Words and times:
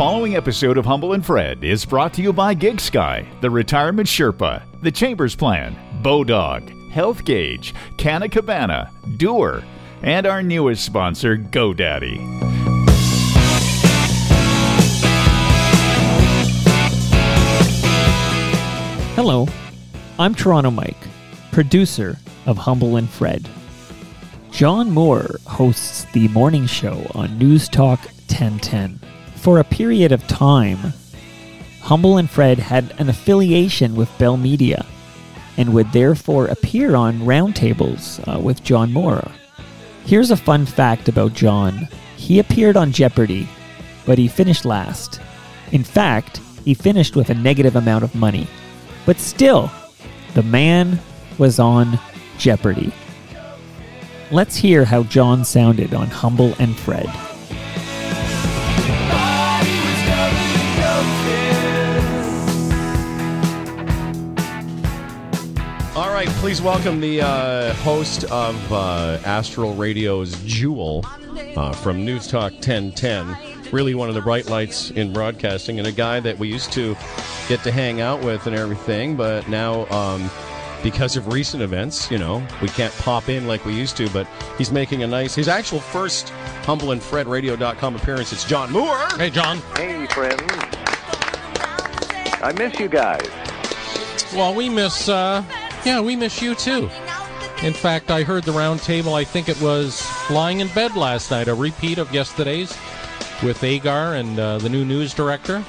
following 0.00 0.34
episode 0.34 0.78
of 0.78 0.86
Humble 0.86 1.12
and 1.12 1.26
Fred 1.26 1.62
is 1.62 1.84
brought 1.84 2.14
to 2.14 2.22
you 2.22 2.32
by 2.32 2.54
Gig 2.54 2.80
Sky, 2.80 3.28
the 3.42 3.50
Retirement 3.50 4.08
Sherpa, 4.08 4.62
the 4.80 4.90
Chambers 4.90 5.36
Plan, 5.36 5.76
Bodog, 6.00 6.90
Health 6.90 7.22
Gauge, 7.22 7.74
Canna 7.98 8.26
Cabana, 8.26 8.90
Doer, 9.18 9.62
and 10.02 10.24
our 10.24 10.42
newest 10.42 10.86
sponsor, 10.86 11.36
GoDaddy. 11.36 12.16
Hello, 19.16 19.46
I'm 20.18 20.34
Toronto 20.34 20.70
Mike, 20.70 20.96
producer 21.52 22.16
of 22.46 22.56
Humble 22.56 22.96
and 22.96 23.10
Fred. 23.10 23.46
John 24.50 24.90
Moore 24.92 25.36
hosts 25.46 26.06
the 26.14 26.28
morning 26.28 26.64
show 26.64 27.06
on 27.14 27.36
News 27.36 27.68
Talk 27.68 28.00
1010. 28.28 28.98
For 29.40 29.58
a 29.58 29.64
period 29.64 30.12
of 30.12 30.26
time, 30.28 30.92
Humble 31.80 32.18
and 32.18 32.28
Fred 32.28 32.58
had 32.58 32.92
an 32.98 33.08
affiliation 33.08 33.94
with 33.94 34.18
Bell 34.18 34.36
Media 34.36 34.84
and 35.56 35.72
would 35.72 35.90
therefore 35.92 36.48
appear 36.48 36.94
on 36.94 37.20
roundtables 37.20 38.20
uh, 38.28 38.38
with 38.38 38.62
John 38.62 38.92
Moore. 38.92 39.26
Here's 40.04 40.30
a 40.30 40.36
fun 40.36 40.66
fact 40.66 41.08
about 41.08 41.32
John 41.32 41.88
he 42.18 42.38
appeared 42.38 42.76
on 42.76 42.92
Jeopardy, 42.92 43.48
but 44.04 44.18
he 44.18 44.28
finished 44.28 44.66
last. 44.66 45.22
In 45.72 45.84
fact, 45.84 46.42
he 46.66 46.74
finished 46.74 47.16
with 47.16 47.30
a 47.30 47.34
negative 47.34 47.76
amount 47.76 48.04
of 48.04 48.14
money. 48.14 48.46
But 49.06 49.18
still, 49.18 49.70
the 50.34 50.42
man 50.42 51.00
was 51.38 51.58
on 51.58 51.98
Jeopardy. 52.36 52.92
Let's 54.30 54.56
hear 54.56 54.84
how 54.84 55.04
John 55.04 55.46
sounded 55.46 55.94
on 55.94 56.08
Humble 56.08 56.54
and 56.58 56.76
Fred. 56.76 57.08
Right, 66.26 66.36
please 66.36 66.60
welcome 66.60 67.00
the 67.00 67.22
uh, 67.22 67.72
host 67.76 68.24
of 68.24 68.70
uh, 68.70 69.18
Astral 69.24 69.72
Radio's 69.72 70.38
Jewel 70.44 71.02
uh, 71.56 71.72
from 71.72 72.04
News 72.04 72.26
Talk 72.26 72.52
1010. 72.52 73.72
Really 73.72 73.94
one 73.94 74.10
of 74.10 74.14
the 74.14 74.20
bright 74.20 74.44
lights 74.44 74.90
in 74.90 75.14
broadcasting, 75.14 75.78
and 75.78 75.88
a 75.88 75.92
guy 75.92 76.20
that 76.20 76.38
we 76.38 76.46
used 76.46 76.72
to 76.72 76.94
get 77.48 77.62
to 77.62 77.72
hang 77.72 78.02
out 78.02 78.22
with 78.22 78.46
and 78.46 78.54
everything, 78.54 79.16
but 79.16 79.48
now. 79.48 79.86
Um, 79.88 80.30
because 80.82 81.14
of 81.14 81.30
recent 81.30 81.62
events, 81.62 82.10
you 82.10 82.16
know, 82.16 82.42
we 82.62 82.68
can't 82.68 82.92
pop 82.94 83.28
in 83.28 83.46
like 83.46 83.66
we 83.66 83.74
used 83.74 83.98
to, 83.98 84.08
but 84.08 84.26
he's 84.56 84.72
making 84.72 85.02
a 85.02 85.06
nice, 85.06 85.34
his 85.34 85.46
actual 85.46 85.78
first 85.78 86.30
Humble 86.64 86.92
and 86.92 87.02
Fred 87.02 87.26
Radio.com 87.26 87.96
appearance. 87.96 88.32
It's 88.32 88.44
John 88.44 88.72
Moore. 88.72 89.06
Hey, 89.18 89.28
John. 89.28 89.58
Hey, 89.76 90.06
friends. 90.06 90.40
I 92.42 92.54
miss 92.56 92.80
you 92.80 92.88
guys. 92.88 93.28
Well, 94.34 94.54
we 94.54 94.70
miss, 94.70 95.10
uh, 95.10 95.44
yeah, 95.84 96.00
we 96.00 96.16
miss 96.16 96.40
you 96.42 96.54
too. 96.54 96.90
In 97.62 97.74
fact, 97.74 98.10
I 98.10 98.22
heard 98.22 98.44
the 98.44 98.52
round 98.52 98.80
table, 98.80 99.14
I 99.14 99.24
think 99.24 99.48
it 99.48 99.60
was 99.60 100.06
lying 100.30 100.60
in 100.60 100.68
bed 100.68 100.96
last 100.96 101.30
night, 101.30 101.46
a 101.46 101.54
repeat 101.54 101.98
of 101.98 102.12
yesterday's 102.12 102.76
with 103.42 103.62
Agar 103.62 104.14
and 104.14 104.38
uh, 104.38 104.58
the 104.58 104.68
new 104.68 104.84
news 104.84 105.12
director. 105.12 105.62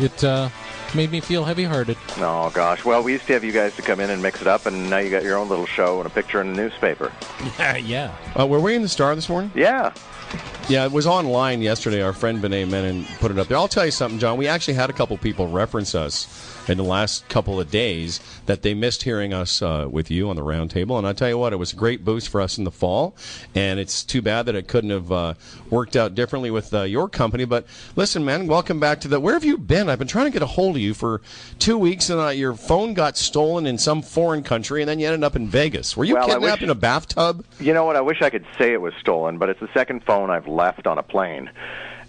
It 0.00 0.22
uh, 0.22 0.50
made 0.94 1.10
me 1.10 1.20
feel 1.20 1.44
heavy 1.44 1.64
hearted. 1.64 1.96
Oh, 2.18 2.50
gosh. 2.54 2.84
Well, 2.84 3.02
we 3.02 3.12
used 3.12 3.26
to 3.28 3.32
have 3.34 3.44
you 3.44 3.52
guys 3.52 3.74
to 3.76 3.82
come 3.82 4.00
in 4.00 4.10
and 4.10 4.22
mix 4.22 4.40
it 4.40 4.46
up, 4.46 4.66
and 4.66 4.90
now 4.90 4.98
you 4.98 5.10
got 5.10 5.22
your 5.22 5.38
own 5.38 5.48
little 5.48 5.66
show 5.66 5.98
and 5.98 6.06
a 6.06 6.10
picture 6.10 6.40
in 6.40 6.52
the 6.52 6.62
newspaper. 6.62 7.12
Yeah, 7.58 7.76
yeah. 7.76 8.14
Uh, 8.38 8.46
were 8.46 8.60
we 8.60 8.74
in 8.74 8.82
the 8.82 8.88
Star 8.88 9.14
this 9.14 9.28
morning? 9.28 9.50
Yeah. 9.54 9.94
Yeah, 10.68 10.84
it 10.84 10.92
was 10.92 11.06
online 11.06 11.62
yesterday. 11.62 12.02
Our 12.02 12.12
friend 12.12 12.40
Vinay 12.40 12.68
Menon 12.68 13.06
put 13.18 13.30
it 13.30 13.38
up 13.38 13.48
there. 13.48 13.56
I'll 13.56 13.66
tell 13.66 13.84
you 13.84 13.90
something, 13.90 14.18
John. 14.18 14.36
We 14.36 14.46
actually 14.46 14.74
had 14.74 14.90
a 14.90 14.92
couple 14.92 15.16
people 15.18 15.48
reference 15.48 15.94
us 15.94 16.26
in 16.70 16.78
the 16.78 16.84
last 16.84 17.28
couple 17.28 17.58
of 17.60 17.68
days 17.70 18.20
that 18.46 18.62
they 18.62 18.74
missed 18.74 19.02
hearing 19.02 19.34
us 19.34 19.60
uh, 19.60 19.88
with 19.90 20.10
you 20.10 20.30
on 20.30 20.36
the 20.36 20.42
roundtable. 20.42 20.96
And 20.98 21.06
I 21.06 21.12
tell 21.12 21.28
you 21.28 21.36
what, 21.36 21.52
it 21.52 21.56
was 21.56 21.72
a 21.72 21.76
great 21.76 22.04
boost 22.04 22.28
for 22.28 22.40
us 22.40 22.58
in 22.58 22.64
the 22.64 22.70
fall. 22.70 23.16
And 23.54 23.80
it's 23.80 24.04
too 24.04 24.22
bad 24.22 24.46
that 24.46 24.54
it 24.54 24.68
couldn't 24.68 24.90
have 24.90 25.10
uh, 25.10 25.34
worked 25.68 25.96
out 25.96 26.14
differently 26.14 26.50
with 26.50 26.72
uh, 26.72 26.82
your 26.82 27.08
company. 27.08 27.44
But 27.44 27.66
listen, 27.96 28.24
man, 28.24 28.46
welcome 28.46 28.78
back 28.78 29.00
to 29.00 29.08
the. 29.08 29.18
Where 29.18 29.34
have 29.34 29.44
you 29.44 29.58
been? 29.58 29.88
I've 29.88 29.98
been 29.98 30.08
trying 30.08 30.26
to 30.26 30.30
get 30.30 30.42
a 30.42 30.46
hold 30.46 30.76
of 30.76 30.82
you 30.82 30.94
for 30.94 31.20
two 31.58 31.76
weeks, 31.76 32.08
and 32.08 32.20
uh, 32.20 32.28
your 32.28 32.54
phone 32.54 32.94
got 32.94 33.16
stolen 33.16 33.66
in 33.66 33.76
some 33.76 34.00
foreign 34.00 34.44
country, 34.44 34.80
and 34.80 34.88
then 34.88 35.00
you 35.00 35.06
ended 35.06 35.24
up 35.24 35.34
in 35.34 35.48
Vegas. 35.48 35.96
Were 35.96 36.04
you 36.04 36.14
Well, 36.14 36.28
kidnapped 36.28 36.60
wish- 36.60 36.62
in 36.62 36.70
a 36.70 36.74
bathtub? 36.76 37.44
You 37.58 37.74
know 37.74 37.84
what? 37.84 37.96
I 37.96 38.00
wish 38.00 38.22
I 38.22 38.30
could 38.30 38.46
say 38.56 38.72
it 38.72 38.80
was 38.80 38.94
stolen, 39.00 39.38
but 39.38 39.48
it's 39.48 39.60
the 39.60 39.68
second 39.74 40.04
phone 40.04 40.30
I've 40.30 40.46
left 40.46 40.86
on 40.86 40.98
a 40.98 41.02
plane. 41.02 41.50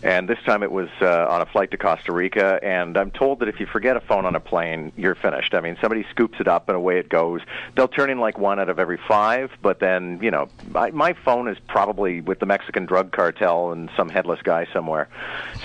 And 0.04 0.28
this 0.28 0.40
time 0.46 0.64
it 0.64 0.72
was 0.72 0.90
uh, 1.00 1.28
on 1.30 1.42
a 1.42 1.46
flight 1.46 1.72
to 1.72 1.78
Costa 1.78 2.12
Rica, 2.12 2.60
and 2.64 2.98
I'm 2.98 3.12
told 3.12 3.40
that 3.40 3.48
if 3.48 3.60
you 3.60 3.68
forget 3.68 3.96
a 3.96 4.00
phone 4.00 4.26
on 4.26 4.36
a 4.36 4.40
plane, 4.40 4.92
you're 4.98 5.14
finished. 5.14 5.54
I 5.54 5.62
mean, 5.62 5.78
somebody 5.80 6.06
scoops 6.10 6.40
it 6.40 6.48
up 6.48 6.70
and 6.70 6.76
away 6.76 6.98
it 6.98 7.08
goes. 7.08 7.42
They'll 7.76 7.88
turn 7.88 8.10
in 8.10 8.20
like 8.20 8.40
one 8.40 8.60
out 8.60 8.70
of 8.70 8.80
every 8.80 8.98
five, 9.08 9.52
but 9.62 9.80
then, 9.80 10.20
you 10.22 10.32
know, 10.32 10.50
my, 10.72 10.90
my 10.92 11.14
phone 11.14 11.48
is 11.48 11.58
probably 11.68 12.22
with 12.22 12.40
the 12.40 12.48
Mexican 12.48 12.86
drug 12.86 13.12
cartel 13.12 13.72
and 13.72 13.92
some 13.96 14.10
headless 14.10 14.42
guy 14.42 14.68
somewhere. 14.74 15.08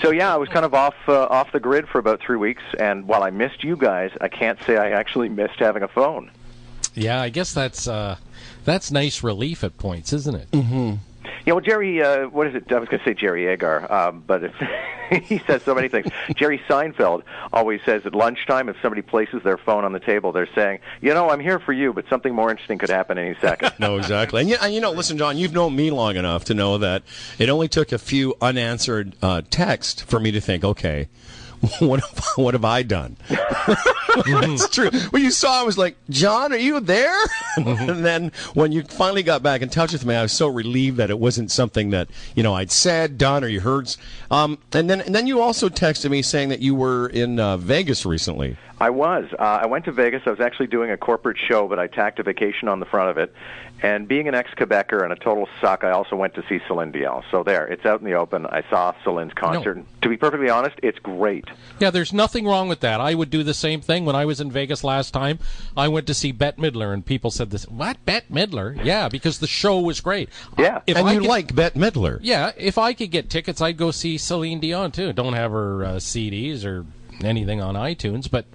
So 0.01 0.11
yeah, 0.11 0.33
I 0.33 0.37
was 0.37 0.49
kind 0.49 0.65
of 0.65 0.73
off 0.73 0.95
uh, 1.07 1.25
off 1.25 1.51
the 1.51 1.59
grid 1.59 1.87
for 1.87 1.97
about 1.97 2.19
three 2.19 2.37
weeks, 2.37 2.63
and 2.79 3.07
while 3.07 3.23
I 3.23 3.31
missed 3.31 3.63
you 3.63 3.75
guys, 3.75 4.11
I 4.21 4.27
can't 4.27 4.59
say 4.67 4.77
I 4.77 4.91
actually 4.91 5.29
missed 5.29 5.59
having 5.59 5.81
a 5.81 5.87
phone. 5.87 6.29
Yeah, 6.93 7.21
I 7.21 7.29
guess 7.29 7.53
that's 7.53 7.87
uh, 7.87 8.17
that's 8.65 8.91
nice 8.91 9.23
relief 9.23 9.63
at 9.63 9.77
points, 9.77 10.13
isn't 10.13 10.35
it? 10.35 10.47
You 11.45 11.53
know, 11.53 11.59
Jerry, 11.59 12.01
uh, 12.01 12.27
what 12.27 12.47
is 12.47 12.55
it? 12.55 12.71
I 12.71 12.79
was 12.79 12.89
going 12.89 12.99
to 12.99 13.05
say 13.05 13.13
Jerry 13.13 13.47
Agar, 13.47 13.91
um, 13.91 14.23
but 14.25 14.43
it's, 14.43 15.25
he 15.27 15.39
says 15.39 15.63
so 15.63 15.73
many 15.73 15.87
things. 15.87 16.07
Jerry 16.35 16.61
Seinfeld 16.67 17.23
always 17.53 17.81
says 17.85 18.05
at 18.05 18.13
lunchtime, 18.13 18.69
if 18.69 18.75
somebody 18.81 19.01
places 19.01 19.43
their 19.43 19.57
phone 19.57 19.85
on 19.85 19.93
the 19.93 19.99
table, 19.99 20.31
they're 20.31 20.49
saying, 20.53 20.79
you 21.01 21.13
know, 21.13 21.29
I'm 21.29 21.39
here 21.39 21.59
for 21.59 21.73
you, 21.73 21.93
but 21.93 22.05
something 22.09 22.33
more 22.33 22.49
interesting 22.51 22.77
could 22.77 22.89
happen 22.89 23.17
any 23.17 23.35
second. 23.39 23.73
No, 23.79 23.97
exactly. 23.97 24.41
And 24.59 24.73
you 24.73 24.81
know, 24.81 24.91
listen, 24.91 25.17
John, 25.17 25.37
you've 25.37 25.53
known 25.53 25.75
me 25.75 25.91
long 25.91 26.15
enough 26.15 26.45
to 26.45 26.53
know 26.53 26.79
that 26.79 27.03
it 27.37 27.47
only 27.47 27.67
took 27.67 27.91
a 27.91 27.99
few 27.99 28.35
unanswered 28.41 29.15
uh, 29.21 29.43
texts 29.49 30.01
for 30.01 30.19
me 30.19 30.31
to 30.31 30.41
think, 30.41 30.63
okay, 30.63 31.07
what 31.79 31.99
have, 32.01 32.23
what 32.35 32.53
have 32.53 32.65
I 32.65 32.81
done? 32.83 33.17
It's 34.25 34.69
true. 34.69 34.89
When 35.09 35.23
you 35.23 35.31
saw, 35.31 35.61
I 35.61 35.63
was 35.63 35.77
like, 35.77 35.95
John, 36.09 36.51
are 36.53 36.57
you 36.57 36.79
there? 36.79 37.17
and 37.57 38.05
then 38.05 38.31
when 38.53 38.71
you 38.71 38.83
finally 38.83 39.23
got 39.23 39.43
back 39.43 39.61
in 39.61 39.69
touch 39.69 39.93
with 39.93 40.05
me, 40.05 40.15
I 40.15 40.21
was 40.21 40.31
so 40.31 40.47
relieved 40.47 40.97
that 40.97 41.09
it 41.09 41.19
wasn't 41.19 41.51
something 41.51 41.91
that 41.91 42.09
you 42.35 42.43
know 42.43 42.53
I'd 42.53 42.71
said, 42.71 43.17
done, 43.17 43.43
or 43.43 43.47
you 43.47 43.61
heard. 43.61 43.95
Um, 44.31 44.57
and 44.73 44.89
then 44.89 45.01
and 45.01 45.13
then 45.13 45.27
you 45.27 45.41
also 45.41 45.69
texted 45.69 46.09
me 46.09 46.21
saying 46.21 46.49
that 46.49 46.59
you 46.59 46.75
were 46.75 47.07
in 47.07 47.39
uh, 47.39 47.57
Vegas 47.57 48.05
recently. 48.05 48.57
I 48.79 48.91
was. 48.91 49.25
Uh, 49.37 49.41
I 49.43 49.65
went 49.65 49.85
to 49.85 49.91
Vegas. 49.91 50.21
I 50.25 50.29
was 50.29 50.39
actually 50.39 50.67
doing 50.67 50.91
a 50.91 50.97
corporate 50.97 51.37
show, 51.37 51.67
but 51.67 51.79
I 51.79 51.87
tacked 51.87 52.19
a 52.19 52.23
vacation 52.23 52.67
on 52.67 52.79
the 52.79 52.85
front 52.85 53.09
of 53.09 53.17
it. 53.17 53.33
And 53.81 54.07
being 54.07 54.27
an 54.27 54.33
ex-Quebecer 54.33 55.03
and 55.03 55.11
a 55.13 55.15
total 55.15 55.47
suck, 55.61 55.83
I 55.83 55.91
also 55.91 56.15
went 56.15 56.33
to 56.35 56.43
see 56.49 56.59
Celine 56.67 56.91
Dion. 56.91 57.23
So 57.29 57.43
there, 57.43 57.65
it's 57.67 57.85
out 57.85 57.99
in 57.99 58.05
the 58.05 58.13
open. 58.13 58.45
I 58.47 58.63
saw 58.69 58.93
Celine's 59.03 59.33
concert. 59.33 59.83
To 60.01 60.09
be 60.09 60.17
perfectly 60.17 60.49
honest, 60.49 60.75
it's 60.81 60.97
great. 60.99 61.45
Yeah, 61.79 61.91
there's 61.91 62.11
nothing 62.13 62.45
wrong 62.45 62.67
with 62.69 62.79
that. 62.79 62.99
I 63.01 63.13
would 63.13 63.29
do 63.29 63.43
the 63.43 63.53
same 63.53 63.81
thing 63.81 64.05
when 64.05 64.15
I 64.15 64.25
was 64.25 64.41
in 64.41 64.51
Vegas 64.51 64.83
last 64.83 65.11
time. 65.11 65.37
I 65.75 65.87
went 65.89 66.07
to 66.07 66.13
see 66.15 66.31
Bette 66.31 66.59
Midler, 66.61 66.91
and 66.93 67.05
people 67.05 67.29
said 67.29 67.51
this. 67.51 67.67
What, 67.67 68.03
Bette 68.05 68.27
Midler? 68.31 68.83
Yeah, 68.83 69.09
because 69.09 69.37
the 69.39 69.47
show 69.47 69.79
was 69.79 70.01
great. 70.01 70.29
Yeah. 70.57 70.81
If 70.87 70.97
and 70.97 71.07
I 71.07 71.13
you 71.13 71.19
could- 71.19 71.29
like 71.29 71.53
Bette 71.55 71.79
Midler. 71.79 72.19
Yeah, 72.21 72.51
if 72.57 72.77
I 72.79 72.93
could 72.93 73.11
get 73.11 73.29
tickets, 73.29 73.61
I'd 73.61 73.77
go 73.77 73.91
see 73.91 74.17
Celine 74.17 74.59
Dion 74.59 74.91
too. 74.91 75.13
Don't 75.13 75.33
have 75.33 75.51
her 75.51 75.83
uh, 75.83 75.89
CDs 75.95 76.65
or 76.65 76.85
anything 77.23 77.61
on 77.61 77.75
iTunes, 77.75 78.29
but 78.29 78.45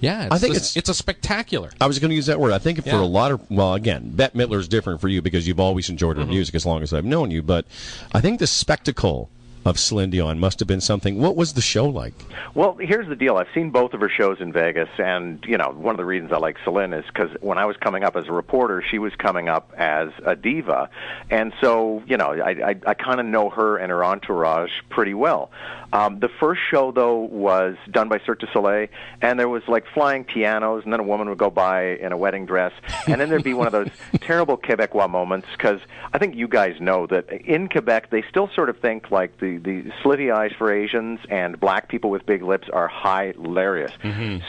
yeah, 0.00 0.24
it's 0.24 0.34
I 0.34 0.38
think 0.38 0.54
a, 0.54 0.56
it's- 0.56 0.76
it's 0.76 0.88
a 0.88 0.94
spectacular. 0.94 1.70
I 1.80 1.86
was 1.86 1.98
going 1.98 2.10
to 2.10 2.16
use 2.16 2.26
that 2.26 2.40
word. 2.40 2.52
I 2.52 2.58
think 2.58 2.84
for 2.84 2.96
a 2.96 3.04
lot 3.04 3.32
of, 3.32 3.50
well, 3.50 3.74
again, 3.74 4.10
Bette 4.10 4.38
Midler 4.38 4.58
is 4.58 4.68
different 4.68 5.00
for 5.00 5.08
you 5.08 5.22
because 5.22 5.46
you've 5.46 5.60
always 5.60 5.88
enjoyed 5.88 6.16
her 6.16 6.22
mm-hmm. 6.22 6.32
music 6.32 6.54
as 6.54 6.64
long 6.64 6.82
as 6.82 6.92
I've 6.92 7.04
known 7.04 7.30
you. 7.30 7.42
But 7.42 7.66
I 8.12 8.20
think 8.20 8.38
the 8.38 8.46
spectacle 8.46 9.30
of 9.68 9.78
Celine 9.78 10.10
Dion 10.10 10.38
must 10.38 10.58
have 10.58 10.68
been 10.68 10.80
something. 10.80 11.18
What 11.18 11.36
was 11.36 11.52
the 11.52 11.60
show 11.60 11.86
like? 11.86 12.14
Well, 12.54 12.76
here's 12.80 13.08
the 13.08 13.16
deal. 13.16 13.36
I've 13.36 13.48
seen 13.54 13.70
both 13.70 13.94
of 13.94 14.00
her 14.00 14.08
shows 14.08 14.40
in 14.40 14.52
Vegas, 14.52 14.88
and 14.98 15.44
you 15.46 15.58
know, 15.58 15.74
one 15.76 15.94
of 15.94 15.98
the 15.98 16.04
reasons 16.04 16.32
I 16.32 16.38
like 16.38 16.56
Celine 16.64 16.92
is 16.92 17.04
because 17.06 17.30
when 17.40 17.58
I 17.58 17.66
was 17.66 17.76
coming 17.76 18.04
up 18.04 18.16
as 18.16 18.26
a 18.26 18.32
reporter, 18.32 18.82
she 18.82 18.98
was 18.98 19.14
coming 19.16 19.48
up 19.48 19.72
as 19.76 20.08
a 20.24 20.34
diva, 20.34 20.90
and 21.30 21.52
so 21.60 22.02
you 22.06 22.16
know, 22.16 22.32
I 22.32 22.70
I, 22.70 22.74
I 22.86 22.94
kind 22.94 23.20
of 23.20 23.26
know 23.26 23.50
her 23.50 23.76
and 23.76 23.90
her 23.90 24.04
entourage 24.04 24.70
pretty 24.88 25.14
well. 25.14 25.50
Um, 25.92 26.20
the 26.20 26.28
first 26.28 26.60
show 26.70 26.92
though 26.92 27.16
was 27.16 27.76
done 27.90 28.08
by 28.08 28.20
Cirque 28.24 28.40
du 28.40 28.46
Soleil, 28.52 28.88
and 29.22 29.38
there 29.38 29.48
was 29.48 29.62
like 29.68 29.84
flying 29.94 30.24
pianos, 30.24 30.84
and 30.84 30.92
then 30.92 31.00
a 31.00 31.04
woman 31.04 31.28
would 31.28 31.38
go 31.38 31.50
by 31.50 31.96
in 31.96 32.12
a 32.12 32.16
wedding 32.16 32.46
dress, 32.46 32.72
and 33.06 33.20
then 33.20 33.28
there'd 33.28 33.44
be 33.44 33.54
one 33.54 33.66
of 33.66 33.72
those 33.72 33.88
terrible 34.20 34.56
Quebecois 34.56 35.08
moments 35.08 35.48
because 35.52 35.80
I 36.12 36.18
think 36.18 36.34
you 36.34 36.48
guys 36.48 36.80
know 36.80 37.06
that 37.06 37.30
in 37.30 37.68
Quebec 37.68 38.10
they 38.10 38.22
still 38.28 38.50
sort 38.54 38.68
of 38.68 38.78
think 38.80 39.10
like 39.10 39.38
the 39.38 39.57
the 39.58 39.82
the 39.82 39.90
slitty 40.02 40.32
eyes 40.34 40.52
for 40.58 40.72
Asians 40.72 41.20
and 41.30 41.58
black 41.60 41.88
people 41.88 42.10
with 42.10 42.26
big 42.26 42.42
lips 42.42 42.68
are 42.72 42.88
hilarious. 42.88 43.92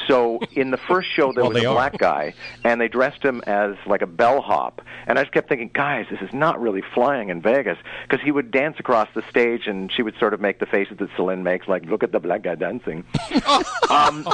So 0.08 0.40
in 0.54 0.72
the 0.72 0.78
first 0.78 1.10
show 1.12 1.32
there 1.34 1.44
Well, 1.50 1.54
was 1.54 1.64
a 1.64 1.68
are. 1.68 1.74
black 1.74 1.98
guy, 1.98 2.34
and 2.64 2.80
they 2.82 2.88
dressed 2.88 3.24
him 3.24 3.42
as 3.48 3.76
like 3.86 4.02
a 4.02 4.08
bellhop, 4.08 4.82
and 5.08 5.18
I 5.18 5.24
just 5.24 5.34
kept 5.34 5.50
thinking, 5.50 5.72
guys, 5.74 6.06
this 6.10 6.22
is 6.22 6.34
not 6.34 6.60
really 6.62 6.82
flying 6.94 7.30
in 7.30 7.42
Vegas 7.42 7.78
because 8.08 8.24
he 8.24 8.32
would 8.32 8.52
dance 8.52 8.78
across 8.80 9.08
the 9.16 9.24
stage, 9.30 9.68
and 9.68 9.92
she 9.92 10.02
would 10.02 10.16
sort 10.20 10.34
of 10.34 10.42
make 10.42 10.60
the 10.60 10.66
faces 10.66 10.98
that 10.98 11.10
Celine 11.16 11.44
makes, 11.44 11.68
like 11.68 11.86
look 11.86 12.04
at 12.04 12.12
the 12.12 12.20
black 12.20 12.44
guy 12.44 12.56
dancing. 12.56 13.04
um, 13.90 14.28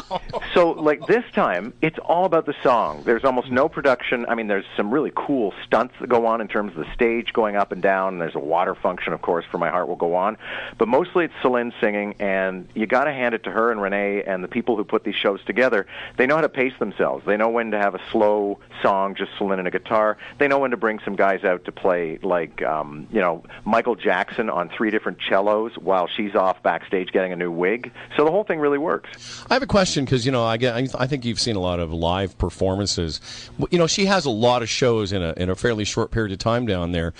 so 0.54 0.72
like 0.72 1.06
this 1.08 1.24
time, 1.34 1.74
it's 1.82 1.98
all 2.06 2.26
about 2.26 2.46
the 2.46 2.56
song. 2.64 3.04
There's 3.06 3.24
almost 3.24 3.52
no 3.52 3.70
production. 3.70 4.26
I 4.28 4.36
mean, 4.36 4.48
there's 4.48 4.66
some 4.76 4.92
really 4.92 5.12
cool 5.16 5.54
stunts 5.66 5.94
that 6.00 6.08
go 6.10 6.26
on 6.26 6.42
in 6.42 6.48
terms 6.48 6.72
of 6.72 6.86
the 6.86 6.94
stage 6.94 7.34
going 7.34 7.56
up 7.56 7.72
and 7.72 7.82
down. 7.82 8.14
And 8.14 8.22
there's 8.22 8.36
a 8.36 8.40
water 8.40 8.76
function, 8.76 9.14
of 9.14 9.22
course, 9.22 9.46
for 9.52 9.58
My 9.58 9.70
Heart 9.70 9.88
Will 9.88 9.96
Go 9.96 10.16
On. 10.16 10.38
But 10.78 10.88
mostly 10.88 11.26
it's 11.26 11.34
Celine 11.42 11.74
singing, 11.80 12.16
and 12.20 12.68
you 12.74 12.86
got 12.86 13.06
to 13.06 13.14
hand 13.14 13.36
it 13.36 13.44
to 13.44 13.52
her 13.52 13.72
and 13.72 13.82
Renee 13.82 14.24
and 14.24 14.44
the 14.44 14.48
people 14.48 14.76
who 14.76 14.84
put 14.84 15.04
these 15.04 15.16
shows 15.16 15.44
together. 15.46 15.86
They 16.18 16.26
know 16.26 16.36
how 16.36 16.42
to 16.42 16.50
pace 16.50 16.74
themselves. 16.80 17.26
They 17.26 17.38
know 17.38 17.50
when 17.50 17.72
to 17.72 17.78
have 17.78 17.96
a 17.96 18.02
slow 18.12 18.60
song, 18.82 19.16
just 19.16 19.32
Celine 19.38 19.60
and 19.60 19.68
a 19.68 19.72
guitar. 19.72 20.18
They 20.38 20.48
know 20.48 20.60
when 20.60 20.72
to 20.72 20.78
bring 20.78 21.00
some 21.00 21.16
guys 21.16 21.44
out 21.44 21.66
to 21.66 21.72
play, 21.72 22.20
like 22.22 22.62
um, 22.62 23.08
you 23.12 23.22
know 23.22 23.44
Michael 23.64 23.96
Jackson 23.96 24.50
on 24.50 24.70
three 24.70 24.92
different 24.92 25.20
cellos 25.28 25.78
while 25.78 26.08
she's 26.08 26.36
off 26.36 26.62
backstage 26.64 27.12
getting 27.12 27.32
a 27.32 27.36
new 27.36 27.52
wig. 27.52 27.92
So 28.18 28.26
the 28.26 28.32
whole 28.32 28.44
thing 28.44 28.60
really 28.60 28.78
works. 28.78 29.46
I 29.50 29.54
have 29.54 29.64
a 29.64 29.68
question 29.68 30.06
because 30.06 30.26
you 30.26 30.32
know 30.32 30.44
I 30.44 30.58
get 30.58 30.76
I 30.96 31.08
think 31.08 31.26
you've 31.26 31.40
seen 31.40 31.56
a 31.56 31.62
lot 31.62 31.80
of 31.80 31.92
live 31.92 32.38
performances. 32.38 33.22
You 33.70 33.78
know 33.78 33.88
she 33.88 34.06
has 34.06 34.26
a 34.26 34.30
lot 34.30 34.62
of 34.62 34.70
shows 34.70 35.12
in 35.12 35.22
a 35.22 35.34
in 35.38 35.50
a 35.50 35.56
fairly 35.56 35.86
short 35.86 36.12
period 36.12 36.32
of 36.32 36.40
time 36.40 36.66
down 36.66 36.92
there. 36.92 37.14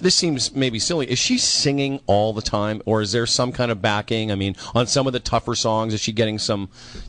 This 0.00 0.14
seems 0.14 0.54
maybe 0.54 0.78
silly. 0.78 1.10
Is 1.10 1.18
she 1.18 1.38
singing 1.38 2.00
all 2.06 2.32
the 2.32 2.42
time, 2.42 2.82
or 2.86 3.00
is 3.00 3.12
there 3.12 3.26
some 3.26 3.52
kind 3.52 3.70
of 3.70 3.80
backing? 3.80 4.30
I 4.30 4.34
mean, 4.34 4.56
on 4.74 4.86
some 4.86 5.06
of 5.06 5.12
the 5.12 5.20
tougher 5.20 5.54
songs, 5.54 5.94
is 5.94 6.00
she 6.00 6.12
getting 6.12 6.38
some? 6.38 6.68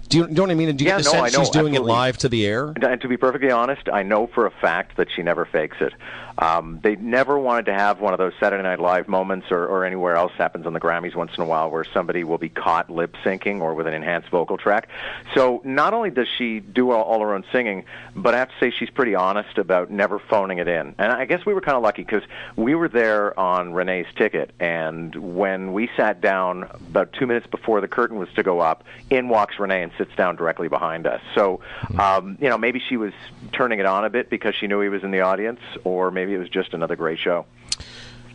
Do 0.09 0.17
you, 0.17 0.23
do 0.25 0.29
you 0.29 0.35
know 0.35 0.43
what 0.43 0.51
I 0.51 0.55
mean? 0.55 0.75
Do 0.75 0.83
you 0.83 0.89
Yeah, 0.89 0.97
get 0.97 1.05
the 1.05 1.11
no, 1.17 1.23
sense 1.23 1.35
I 1.35 1.37
know, 1.37 1.43
she's 1.43 1.49
doing 1.51 1.73
absolutely. 1.73 1.91
it 1.91 1.95
live 1.95 2.17
to 2.19 2.29
the 2.29 2.45
air? 2.45 2.73
And 2.81 3.01
to 3.01 3.07
be 3.07 3.17
perfectly 3.17 3.51
honest, 3.51 3.89
I 3.91 4.03
know 4.03 4.27
for 4.27 4.45
a 4.45 4.51
fact 4.51 4.97
that 4.97 5.07
she 5.13 5.23
never 5.23 5.45
fakes 5.45 5.77
it. 5.81 5.93
Um, 6.37 6.79
they 6.81 6.95
never 6.95 7.37
wanted 7.37 7.65
to 7.67 7.73
have 7.73 7.99
one 7.99 8.13
of 8.13 8.19
those 8.19 8.33
Saturday 8.39 8.63
Night 8.63 8.79
Live 8.79 9.07
moments 9.07 9.47
or, 9.51 9.65
or 9.65 9.85
anywhere 9.85 10.15
else 10.15 10.31
happens 10.37 10.65
on 10.65 10.73
the 10.73 10.79
Grammys 10.79 11.15
once 11.15 11.31
in 11.37 11.43
a 11.43 11.45
while 11.45 11.69
where 11.69 11.83
somebody 11.83 12.23
will 12.23 12.37
be 12.37 12.49
caught 12.49 12.89
lip 12.89 13.15
syncing 13.23 13.61
or 13.61 13.73
with 13.73 13.87
an 13.87 13.93
enhanced 13.93 14.29
vocal 14.29 14.57
track. 14.57 14.89
So 15.35 15.61
not 15.63 15.93
only 15.93 16.09
does 16.09 16.27
she 16.37 16.59
do 16.59 16.91
all, 16.91 17.03
all 17.03 17.19
her 17.21 17.33
own 17.33 17.43
singing, 17.51 17.85
but 18.15 18.33
I 18.33 18.39
have 18.39 18.49
to 18.49 18.55
say 18.59 18.71
she's 18.71 18.89
pretty 18.89 19.15
honest 19.15 19.57
about 19.57 19.91
never 19.91 20.19
phoning 20.19 20.57
it 20.57 20.67
in. 20.67 20.95
And 20.97 21.11
I 21.11 21.25
guess 21.25 21.45
we 21.45 21.53
were 21.53 21.61
kind 21.61 21.77
of 21.77 21.83
lucky 21.83 22.03
because 22.03 22.23
we 22.55 22.75
were 22.75 22.89
there 22.89 23.37
on 23.39 23.73
Renee's 23.73 24.07
ticket, 24.15 24.51
and 24.59 25.15
when 25.15 25.73
we 25.73 25.89
sat 25.97 26.21
down 26.21 26.63
about 26.87 27.13
two 27.13 27.27
minutes 27.27 27.47
before 27.47 27.81
the 27.81 27.87
curtain 27.87 28.17
was 28.17 28.29
to 28.35 28.43
go 28.43 28.59
up, 28.59 28.83
in 29.09 29.29
walks 29.29 29.59
Renee 29.59 29.83
and 29.83 29.91
sits 29.97 30.15
down 30.15 30.35
directly 30.35 30.67
behind 30.67 31.05
us. 31.07 31.21
So, 31.35 31.59
um, 31.99 32.37
you 32.39 32.49
know, 32.49 32.57
maybe 32.57 32.81
she 32.87 32.97
was 32.97 33.13
turning 33.51 33.79
it 33.79 33.85
on 33.85 34.05
a 34.05 34.09
bit 34.09 34.29
because 34.29 34.55
she 34.55 34.67
knew 34.67 34.79
he 34.81 34.89
was 34.89 35.03
in 35.03 35.11
the 35.11 35.21
audience, 35.21 35.59
or 35.83 36.11
maybe 36.11 36.22
it 36.29 36.37
was 36.37 36.49
just 36.49 36.73
another 36.73 36.95
great 36.95 37.19
show. 37.19 37.45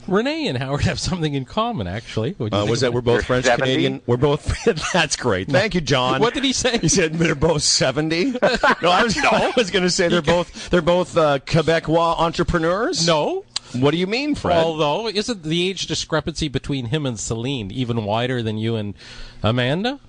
Renee 0.08 0.48
and 0.48 0.56
Howard 0.56 0.82
have 0.84 0.98
something 0.98 1.34
in 1.34 1.44
common, 1.44 1.86
actually. 1.86 2.34
Would 2.38 2.54
you 2.54 2.58
Uh, 2.58 2.64
was 2.64 2.80
that 2.80 2.94
we're 2.94 3.02
both 3.02 3.26
French 3.26 3.44
70? 3.44 3.62
Canadian? 3.62 4.00
We're 4.06 4.16
both. 4.16 4.64
that's 4.92 5.16
great. 5.16 5.48
Thank 5.48 5.74
you, 5.74 5.82
John. 5.82 6.20
What 6.20 6.32
did 6.32 6.44
he 6.44 6.54
say? 6.54 6.78
He 6.78 6.88
said 6.88 7.14
they're 7.14 7.34
both 7.34 7.62
seventy. 7.62 8.30
no, 8.82 8.90
I 8.90 9.02
was, 9.02 9.18
I 9.18 9.52
was 9.54 9.70
going 9.70 9.82
to 9.82 9.90
say 9.90 10.08
they're 10.08 10.22
both 10.22 10.70
they're 10.70 10.80
both 10.80 11.16
uh, 11.16 11.40
Quebecois 11.40 12.18
entrepreneurs. 12.18 13.06
No. 13.06 13.44
What 13.74 13.90
do 13.90 13.98
you 13.98 14.06
mean, 14.06 14.34
Fred? 14.34 14.56
Although, 14.56 15.08
isn't 15.08 15.42
the 15.42 15.68
age 15.68 15.86
discrepancy 15.86 16.48
between 16.48 16.86
him 16.86 17.04
and 17.04 17.20
Celine 17.20 17.70
even 17.70 18.04
wider 18.06 18.42
than 18.42 18.56
you 18.56 18.76
and 18.76 18.94
Amanda? 19.42 20.00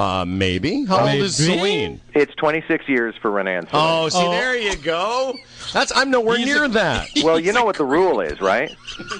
uh, 0.00 0.24
maybe. 0.24 0.86
How 0.86 1.06
old 1.06 1.14
is 1.14 1.36
Celine? 1.36 2.00
It's 2.20 2.34
26 2.34 2.86
years 2.86 3.14
for 3.22 3.30
Renan. 3.30 3.60
and 3.60 3.68
Oh, 3.72 4.10
see, 4.10 4.18
Oh. 4.18 4.30
there 4.30 4.54
you 4.54 4.76
go. 4.76 5.34
That's 5.72 5.90
I'm 5.96 6.10
nowhere 6.10 6.36
He's 6.36 6.46
near 6.46 6.64
a- 6.64 6.68
that. 6.68 7.08
well, 7.24 7.40
you 7.40 7.52
know 7.54 7.64
what 7.64 7.78
the 7.78 7.84
rule 7.84 8.20
is, 8.20 8.42
right? 8.42 8.70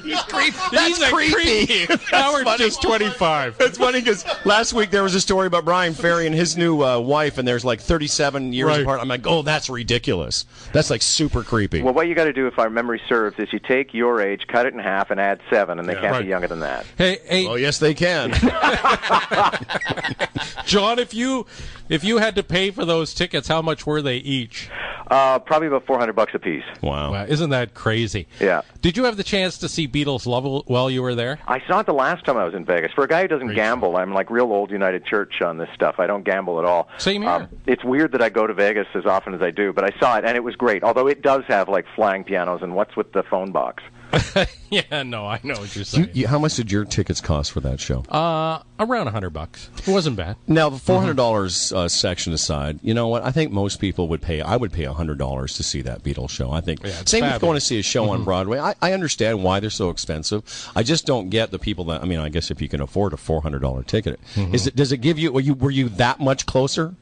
That's 0.05 0.87
He's 0.87 1.01
a 1.01 1.09
creepy. 1.11 1.87
creep. 1.87 2.01
Howard's 2.11 2.57
just 2.59 2.83
25. 2.83 3.57
It's 3.61 3.79
funny 3.79 4.01
because 4.01 4.27
last 4.45 4.75
week 4.75 4.91
there 4.91 5.03
was 5.03 5.15
a 5.15 5.21
story 5.21 5.47
about 5.47 5.65
Bryan 5.65 5.95
Ferry 5.95 6.27
and 6.27 6.35
his 6.35 6.59
new 6.59 6.83
uh, 6.85 6.99
wife, 6.99 7.39
and 7.39 7.49
there's 7.49 7.65
like 7.65 7.81
37 7.81 8.53
years 8.53 8.69
Right. 8.69 8.83
apart. 8.83 9.01
I'm 9.01 9.09
like, 9.09 9.27
oh, 9.27 9.41
that's 9.43 9.71
ridiculous. 9.71 10.45
That's 10.75 10.91
like 10.91 11.01
super 11.01 11.43
creepy. 11.43 11.81
Well, 11.83 11.95
what 11.95 12.07
you 12.07 12.15
got 12.15 12.25
to 12.25 12.33
do, 12.35 12.47
if 12.49 12.59
our 12.59 12.69
memory 12.69 13.01
serves, 13.09 13.39
is 13.39 13.51
you 13.53 13.61
take 13.61 13.95
your 13.95 14.21
age, 14.21 14.47
cut 14.47 14.67
it 14.67 14.75
in 14.75 14.79
half, 14.81 15.11
and 15.11 15.19
add 15.19 15.41
seven, 15.49 15.79
and 15.79 15.89
they 15.89 15.95
can't 15.95 16.13
Right. 16.13 16.23
be 16.23 16.29
younger 16.29 16.49
than 16.49 16.61
that. 16.61 16.85
Hey, 16.99 17.19
hey, 17.25 17.47
oh, 17.47 17.55
yes, 17.55 17.79
they 17.79 17.95
can. 17.95 18.33
John, 20.67 20.99
if 20.99 21.15
you 21.15 21.47
if 21.91 22.05
you 22.05 22.19
had 22.19 22.35
to 22.37 22.43
pay 22.43 22.71
for 22.71 22.85
those 22.85 23.13
tickets, 23.13 23.49
how 23.49 23.61
much 23.61 23.87
were 23.87 24.01
they 24.01 24.17
each? 24.17 24.71
Uh, 25.11 25.41
probably 25.41 25.67
about 25.67 25.85
400 25.87 26.13
bucks 26.13 26.33
a 26.35 26.39
piece. 26.39 26.63
wow. 26.83 27.11
Wow, 27.11 27.25
isn't 27.25 27.51
that 27.51 27.75
crazy? 27.75 28.29
Yeah. 28.39 28.63
Did 28.81 28.97
you 28.97 29.05
have 29.05 29.17
the 29.17 29.25
chance 29.25 29.59
to 29.59 29.69
see 29.69 29.89
Beatles 29.89 30.25
Love 30.25 30.63
while 30.69 30.89
you 30.89 31.03
were 31.03 31.17
there? 31.17 31.41
I 31.49 31.61
saw 31.67 31.81
it 31.81 31.87
the 31.87 31.93
last 31.93 32.25
time 32.25 32.37
I 32.37 32.45
was 32.45 32.55
in 32.55 32.65
Vegas. 32.65 32.93
For 32.93 33.03
a 33.03 33.09
guy 33.09 33.23
who 33.23 33.29
doesn't 33.29 33.55
gamble, 33.55 33.97
I'm 33.97 34.15
like 34.15 34.31
real 34.31 34.53
old 34.53 34.71
United 34.71 35.05
Church 35.05 35.43
on 35.43 35.59
this 35.59 35.69
stuff. 35.75 35.97
I 35.99 36.07
don't 36.07 36.25
gamble 36.25 36.61
at 36.61 36.65
all. 36.65 36.89
Same 36.99 37.23
here. 37.23 37.31
Um, 37.31 37.49
it's 37.67 37.83
weird 37.83 38.13
that 38.13 38.23
I 38.23 38.29
go 38.29 38.47
to 38.47 38.55
Vegas 38.55 38.87
as 38.95 39.05
often 39.05 39.35
as 39.35 39.43
I 39.43 39.51
do, 39.51 39.73
but 39.73 39.85
I 39.85 39.99
saw 39.99 40.17
it 40.17 40.25
and 40.25 40.37
it 40.37 40.45
was 40.45 40.55
great. 40.55 40.85
Although 40.85 41.09
it 41.09 41.23
does 41.23 41.43
have 41.49 41.69
like 41.69 41.87
flying 41.97 42.23
pianos 42.23 42.63
and 42.63 42.77
what's 42.77 42.95
with 42.97 43.13
the 43.13 43.25
phone 43.25 43.51
box? 43.51 43.83
yeah, 44.71 45.03
no, 45.03 45.27
I 45.27 45.41
know 45.43 45.55
what 45.55 45.75
you're 45.75 45.85
saying. 45.85 46.11
you, 46.13 46.27
how 46.27 46.39
much 46.39 46.57
did 46.57 46.71
your 46.71 46.85
tickets 46.85 47.21
cost 47.21 47.53
for 47.53 47.61
that 47.61 47.81
show? 47.81 48.01
Uh, 48.09 48.63
around 48.79 49.07
a 49.07 49.11
hundred 49.11 49.31
bucks. 49.31 49.71
It 49.87 49.93
wasn't 49.93 50.17
bad. 50.17 50.37
Now, 50.47 50.71
the 50.71 50.79
four 50.79 51.01
hundred 51.01 51.17
dollars 51.17 51.73
uh, 51.73 51.89
section 51.89 52.33
aside, 52.33 52.81
you 52.83 52.95
know 52.95 53.09
what? 53.09 53.23
I 53.23 53.31
think 53.31 53.53
most 53.53 53.81
people 53.81 54.09
would 54.09 54.23
pay. 54.23 54.41
I 54.41 54.57
would 54.57 54.73
pay 54.73 54.85
hundred 54.85 55.19
dollars 55.19 55.55
to 55.57 55.63
see 55.63 55.83
that 55.83 56.03
Beatles 56.03 56.31
show. 56.31 56.51
I 56.51 56.61
think 56.61 56.83
Yeah, 56.83 57.03
same 57.05 57.25
with 57.25 57.41
going 57.41 57.55
to 57.57 57.61
see 57.61 57.79
a 57.79 57.83
show 57.83 58.11
on 58.11 58.25
Broadway. 58.25 58.59
I, 58.59 58.75
I 58.83 58.93
understand 58.93 59.43
why 59.43 59.61
they're 59.61 59.71
so 59.71 59.91
expensive. 59.91 60.71
I 60.75 60.83
just 60.83 61.07
don't 61.07 61.31
get 61.31 61.51
the 61.51 61.59
people 61.59 61.85
that. 61.87 62.03
I 62.03 62.07
mean, 62.07 62.19
I 62.19 62.29
guess 62.29 62.51
if 62.51 62.61
you 62.61 62.69
can 62.69 62.81
afford 62.81 63.13
a 63.13 63.17
four 63.17 63.43
hundred 63.43 63.61
dollar 63.63 63.83
ticket, 63.83 64.21
is 64.37 64.67
it? 64.67 64.77
Does 64.77 64.93
it 64.93 64.99
give 64.99 65.19
you? 65.19 65.33
Were 65.33 65.41
you 65.41 65.55
were 65.55 65.71
you 65.71 65.89
that 65.91 66.21
much 66.21 66.47
closer? 66.47 66.95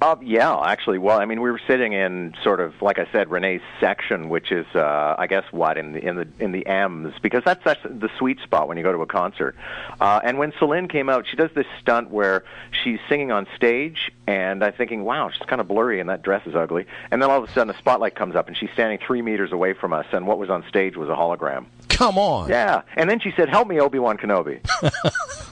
Uh, 0.00 0.14
yeah, 0.22 0.56
actually. 0.60 0.98
Well, 0.98 1.18
I 1.18 1.24
mean, 1.24 1.40
we 1.40 1.50
were 1.50 1.60
sitting 1.66 1.92
in 1.92 2.34
sort 2.44 2.60
of, 2.60 2.80
like 2.80 3.00
I 3.00 3.08
said, 3.10 3.30
Renee's 3.30 3.62
section, 3.80 4.28
which 4.28 4.52
is, 4.52 4.64
uh, 4.74 5.16
I 5.18 5.26
guess, 5.26 5.42
what 5.50 5.76
in 5.76 5.92
the 5.92 5.98
in 5.98 6.14
the 6.14 6.28
in 6.38 6.52
the 6.52 6.64
M's, 6.66 7.14
because 7.20 7.42
that's 7.44 7.64
that's 7.64 7.82
the 7.82 8.08
sweet 8.16 8.38
spot 8.40 8.68
when 8.68 8.76
you 8.76 8.84
go 8.84 8.92
to 8.92 9.02
a 9.02 9.06
concert. 9.06 9.56
Uh, 10.00 10.20
and 10.22 10.38
when 10.38 10.52
Celine 10.60 10.86
came 10.86 11.08
out, 11.08 11.26
she 11.26 11.36
does 11.36 11.50
this 11.54 11.66
stunt 11.80 12.10
where 12.10 12.44
she's 12.70 13.00
singing 13.08 13.32
on 13.32 13.48
stage, 13.56 14.12
and 14.28 14.62
I'm 14.62 14.72
thinking, 14.72 15.02
wow, 15.02 15.30
she's 15.30 15.46
kind 15.46 15.60
of 15.60 15.66
blurry, 15.66 15.98
and 15.98 16.08
that 16.10 16.22
dress 16.22 16.46
is 16.46 16.54
ugly. 16.54 16.86
And 17.10 17.20
then 17.20 17.28
all 17.28 17.42
of 17.42 17.50
a 17.50 17.52
sudden, 17.52 17.74
a 17.74 17.78
spotlight 17.78 18.14
comes 18.14 18.36
up, 18.36 18.46
and 18.46 18.56
she's 18.56 18.70
standing 18.74 19.00
three 19.04 19.22
meters 19.22 19.50
away 19.50 19.72
from 19.72 19.92
us, 19.92 20.06
and 20.12 20.28
what 20.28 20.38
was 20.38 20.48
on 20.48 20.64
stage 20.68 20.96
was 20.96 21.08
a 21.08 21.16
hologram. 21.16 21.66
Come 21.88 22.18
on. 22.18 22.48
Yeah, 22.48 22.82
and 22.96 23.08
then 23.10 23.18
she 23.20 23.32
said, 23.36 23.48
"Help 23.48 23.68
me, 23.68 23.80
Obi 23.80 23.98
Wan 23.98 24.16
Kenobi." 24.18 24.60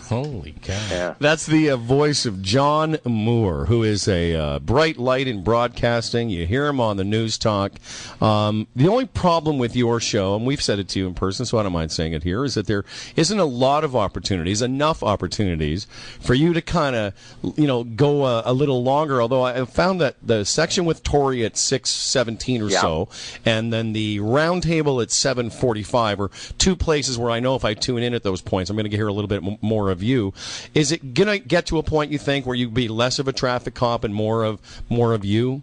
Holy 0.07 0.53
cow! 0.63 0.87
Yeah. 0.89 1.15
That's 1.19 1.47
the 1.47 1.71
uh, 1.71 1.77
voice 1.77 2.27
of 2.27 2.41
John 2.41 2.99
Moore, 3.05 3.67
who 3.67 3.83
is 3.83 4.07
a 4.07 4.37
uh, 4.37 4.59
bright 4.61 4.99
light 4.99 5.27
in 5.27 5.43
broadcasting. 5.43 6.31
You 6.31 6.47
hear 6.47 6.69
him 6.69 6.79
on 6.81 6.97
the 6.97 7.03
news 7.03 7.37
talk. 7.37 7.73
Um, 8.23 8.69
the 8.77 8.87
only 8.87 9.07
problem 9.07 9.59
with 9.59 9.75
your 9.75 9.99
show, 9.99 10.37
and 10.37 10.47
we've 10.47 10.63
said 10.63 10.79
it 10.79 10.87
to 10.91 11.01
you 11.01 11.09
in 11.09 11.15
person, 11.15 11.45
so 11.45 11.59
I 11.59 11.65
don't 11.65 11.73
mind 11.73 11.91
saying 11.91 12.13
it 12.13 12.23
here, 12.23 12.45
is 12.45 12.55
that 12.55 12.69
there 12.69 12.85
isn't 13.17 13.39
a 13.41 13.45
lot 13.45 13.83
of 13.83 13.97
opportunities, 13.97 14.63
enough 14.63 15.03
opportunities 15.03 15.89
for 16.21 16.35
you 16.35 16.53
to 16.53 16.63
kind 16.63 16.95
of, 16.95 17.13
you 17.57 17.67
know, 17.67 17.83
go 17.83 18.27
a, 18.27 18.43
a 18.47 18.53
little 18.53 18.85
longer. 18.85 19.21
Although 19.21 19.43
I 19.43 19.65
found 19.65 20.01
that 20.01 20.15
the 20.23 20.45
section 20.45 20.85
with 20.85 21.03
Tori 21.03 21.45
at 21.45 21.57
six 21.57 21.91
seventeen 21.91 22.63
or 22.63 22.71
Yeah. 22.71 22.81
so, 22.81 23.09
and 23.45 23.73
then 23.73 23.93
the 23.93 24.21
roundtable 24.21 25.03
at 25.03 25.09
7:45 25.09 26.21
two 26.59 26.77
places 26.77 27.19
where 27.19 27.31
I 27.31 27.41
know 27.41 27.55
if 27.55 27.65
I 27.65 27.75
tune 27.75 28.03
in 28.03 28.15
at 28.15 28.23
those 28.23 28.41
points, 28.41 28.71
I'm 28.71 28.77
going 28.77 28.91
to 28.91 28.97
hear 28.97 29.09
a 29.09 29.13
little 29.13 29.29
bit 29.29 29.43
more 29.63 29.91
of 29.91 30.03
you. 30.03 30.33
Is 30.75 30.93
it 30.93 31.15
going 31.15 31.29
to 31.29 31.39
get 31.39 31.67
to 31.67 31.79
a 31.79 31.83
point 31.83 32.13
you 32.13 32.19
think 32.19 32.47
where 32.47 32.57
you'd 32.57 32.75
be 32.75 32.89
less 32.89 33.19
of 33.19 33.29
a 33.29 33.33
traffic 33.33 33.75
cop 33.75 34.05
and 34.05 34.15
more 34.15 34.45
of 34.45 34.61
more 34.89 35.13
of 35.13 35.25
you? 35.25 35.63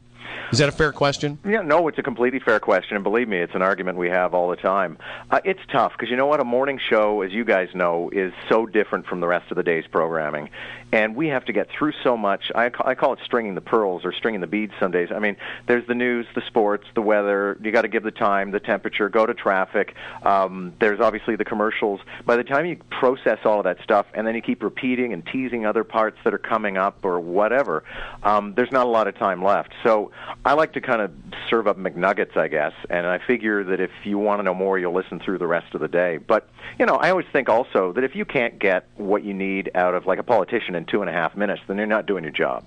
Is 0.52 0.60
that 0.60 0.70
a 0.70 0.72
fair 0.72 0.92
question? 0.92 1.40
Yeah, 1.46 1.62
no, 1.62 1.88
it's 1.88 1.98
a 1.98 2.04
completely 2.04 2.40
fair 2.40 2.60
question, 2.60 2.96
and 2.96 3.04
believe 3.04 3.28
me, 3.28 3.38
it's 3.38 3.56
an 3.56 3.62
argument 3.62 3.98
we 3.98 4.10
have 4.10 4.34
all 4.34 4.50
the 4.50 4.56
time. 4.56 4.98
Uh, 5.32 5.40
it's 5.44 5.60
tough 5.72 5.94
because 5.94 6.10
you 6.10 6.16
know 6.16 6.28
what? 6.28 6.40
A 6.40 6.44
morning 6.44 6.80
show, 6.80 7.22
as 7.22 7.32
you 7.32 7.44
guys 7.44 7.70
know, 7.74 8.10
is 8.12 8.34
so 8.50 8.66
different 8.66 9.08
from 9.08 9.20
the 9.20 9.28
rest 9.28 9.50
of 9.52 9.58
the 9.58 9.64
day's 9.64 9.86
programming, 9.88 10.50
and 10.92 11.16
we 11.16 11.28
have 11.30 11.46
to 11.46 11.54
get 11.54 11.70
through 11.70 11.94
so 12.04 12.16
much. 12.16 12.52
I, 12.54 12.70
ca- 12.70 12.84
I 12.86 12.94
call 12.96 13.14
it 13.14 13.20
stringing 13.26 13.56
the 13.56 13.62
pearls 13.62 14.06
or 14.06 14.14
stringing 14.14 14.42
the 14.42 14.48
beads. 14.48 14.74
Some 14.80 14.92
days, 14.92 15.10
I 15.12 15.20
mean, 15.20 15.38
there's 15.68 15.88
the 15.88 15.96
news, 15.96 16.28
the 16.36 16.42
sports, 16.46 16.86
the 16.94 17.02
weather. 17.02 17.58
You 17.62 17.72
got 17.72 17.82
to 17.82 17.88
give 17.88 18.04
the 18.04 18.12
time, 18.12 18.52
the 18.52 18.60
temperature, 18.60 19.10
go 19.10 19.26
to 19.26 19.34
traffic. 19.34 19.96
Um, 20.24 20.74
there's 20.80 21.00
obviously 21.00 21.36
the 21.36 21.46
commercials. 21.46 22.00
By 22.26 22.36
the 22.36 22.44
time 22.44 22.66
you 22.66 22.78
process 22.92 23.40
all 23.44 23.60
of 23.60 23.64
that 23.64 23.78
stuff, 23.84 24.06
and 24.14 24.28
then 24.28 24.36
you 24.36 24.42
keep 24.42 24.62
repeating 24.62 25.14
and 25.14 25.26
teasing 25.26 25.66
other 25.66 25.84
parts 25.84 26.18
that 26.24 26.34
are 26.34 26.38
coming 26.40 26.78
up 26.78 27.04
or 27.04 27.20
whatever, 27.20 27.84
um, 28.22 28.54
there's 28.56 28.72
not 28.72 28.86
a 28.86 28.90
lot 28.90 29.08
of 29.08 29.18
time 29.18 29.44
left. 29.44 29.74
So 29.84 30.12
I 30.46 30.54
like 30.54 30.74
to 30.74 30.82
kind 30.82 31.02
of 31.02 31.12
serve 31.50 31.68
up 31.68 31.78
McNuggets, 31.78 32.36
I 32.36 32.48
guess, 32.48 32.74
and 32.90 33.06
I 33.06 33.20
figure 33.20 33.64
that 33.64 33.80
if 33.80 33.92
you 34.04 34.18
want 34.18 34.40
to 34.40 34.44
know 34.44 34.54
more, 34.54 34.78
you'll 34.78 34.94
listen 34.94 35.20
through 35.20 35.38
the 35.38 35.48
rest 35.48 35.74
of 35.74 35.82
the 35.82 35.88
day. 35.88 36.18
But 36.18 36.50
you 36.80 36.86
know, 36.86 36.96
I 36.96 37.10
always 37.12 37.28
think 37.32 37.50
also 37.50 37.94
that 37.94 38.04
if 38.04 38.16
you 38.16 38.26
can't 38.26 38.60
get 38.60 38.88
what 38.98 39.24
you 39.24 39.34
need 39.34 39.72
out 39.76 39.94
of 39.94 40.06
like 40.06 40.20
a 40.20 40.24
politician 40.24 40.76
in 40.76 40.86
two 40.86 41.02
and 41.02 41.10
a 41.10 41.14
half 41.14 41.36
minutes, 41.36 41.62
then 41.68 41.78
you're 41.78 41.86
not 41.86 42.06
doing 42.06 42.24
your 42.24 42.34
job. 42.34 42.64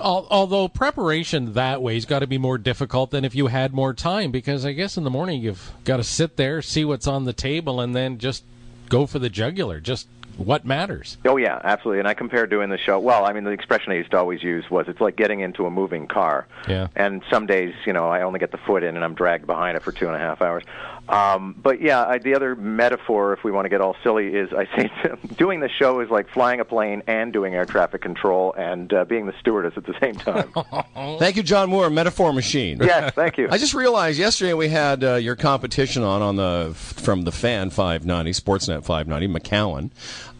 Although 0.00 0.66
preparation 0.68 1.52
that 1.52 1.80
way 1.80 1.94
has 1.94 2.06
got 2.06 2.20
to 2.20 2.26
be 2.26 2.38
more 2.38 2.58
difficult 2.58 3.12
than 3.12 3.24
if 3.24 3.36
you 3.36 3.46
had 3.46 3.72
more 3.72 3.94
time, 3.94 4.32
because 4.32 4.66
I 4.66 4.72
guess 4.72 4.96
in 4.96 5.04
the 5.04 5.10
morning 5.10 5.40
you've 5.40 5.70
got 5.84 5.98
to 5.98 6.04
sit 6.04 6.36
there, 6.36 6.60
see 6.60 6.84
what's 6.84 7.06
on 7.06 7.24
the 7.24 7.32
table, 7.32 7.80
and 7.80 7.94
then 7.94 8.18
just 8.18 8.42
go 8.88 9.06
for 9.06 9.20
the 9.20 9.30
jugular. 9.30 9.78
Just 9.78 10.08
what 10.36 10.64
matters. 10.64 11.18
Oh 11.24 11.36
yeah, 11.36 11.60
absolutely. 11.62 12.00
And 12.00 12.08
I 12.08 12.14
compare 12.14 12.46
doing 12.46 12.70
the 12.70 12.78
show. 12.78 12.98
Well, 12.98 13.24
I 13.24 13.32
mean, 13.32 13.44
the 13.44 13.50
expression 13.50 13.92
I 13.92 13.96
used 13.96 14.10
to 14.12 14.18
always 14.18 14.42
use 14.42 14.70
was, 14.70 14.88
"It's 14.88 15.00
like 15.00 15.16
getting 15.16 15.40
into 15.40 15.66
a 15.66 15.70
moving 15.70 16.06
car." 16.06 16.46
Yeah. 16.68 16.88
And 16.96 17.22
some 17.30 17.46
days, 17.46 17.74
you 17.86 17.92
know, 17.92 18.08
I 18.08 18.22
only 18.22 18.38
get 18.38 18.50
the 18.50 18.58
foot 18.58 18.82
in, 18.82 18.96
and 18.96 19.04
I'm 19.04 19.14
dragged 19.14 19.46
behind 19.46 19.76
it 19.76 19.82
for 19.82 19.92
two 19.92 20.06
and 20.06 20.16
a 20.16 20.18
half 20.18 20.42
hours. 20.42 20.64
Um, 21.08 21.54
but 21.60 21.82
yeah, 21.82 22.04
I, 22.04 22.18
the 22.18 22.34
other 22.34 22.54
metaphor, 22.54 23.32
if 23.32 23.42
we 23.44 23.50
want 23.50 23.64
to 23.64 23.68
get 23.68 23.80
all 23.80 23.96
silly, 24.02 24.28
is 24.28 24.50
I 24.52 24.66
say 24.76 24.90
doing 25.36 25.60
the 25.60 25.68
show 25.68 26.00
is 26.00 26.10
like 26.10 26.28
flying 26.30 26.60
a 26.60 26.64
plane 26.64 27.02
and 27.06 27.32
doing 27.32 27.54
air 27.54 27.64
traffic 27.64 28.02
control 28.02 28.54
and 28.56 28.92
uh, 28.92 29.04
being 29.04 29.26
the 29.26 29.34
stewardess 29.40 29.74
at 29.76 29.84
the 29.84 29.94
same 30.00 30.14
time. 30.14 30.52
thank 31.18 31.36
you, 31.36 31.42
John 31.42 31.70
Moore, 31.70 31.90
metaphor 31.90 32.32
machine. 32.32 32.78
yes, 32.80 33.12
thank 33.14 33.36
you. 33.36 33.48
I 33.50 33.58
just 33.58 33.74
realized 33.74 34.18
yesterday 34.18 34.54
we 34.54 34.68
had 34.68 35.02
uh, 35.02 35.14
your 35.16 35.36
competition 35.36 36.02
on 36.02 36.22
on 36.22 36.36
the 36.36 36.72
from 36.74 37.22
the 37.22 37.32
Fan 37.32 37.70
590 37.70 38.30
Sportsnet 38.32 38.84
590 38.84 39.28
McCown, 39.28 39.90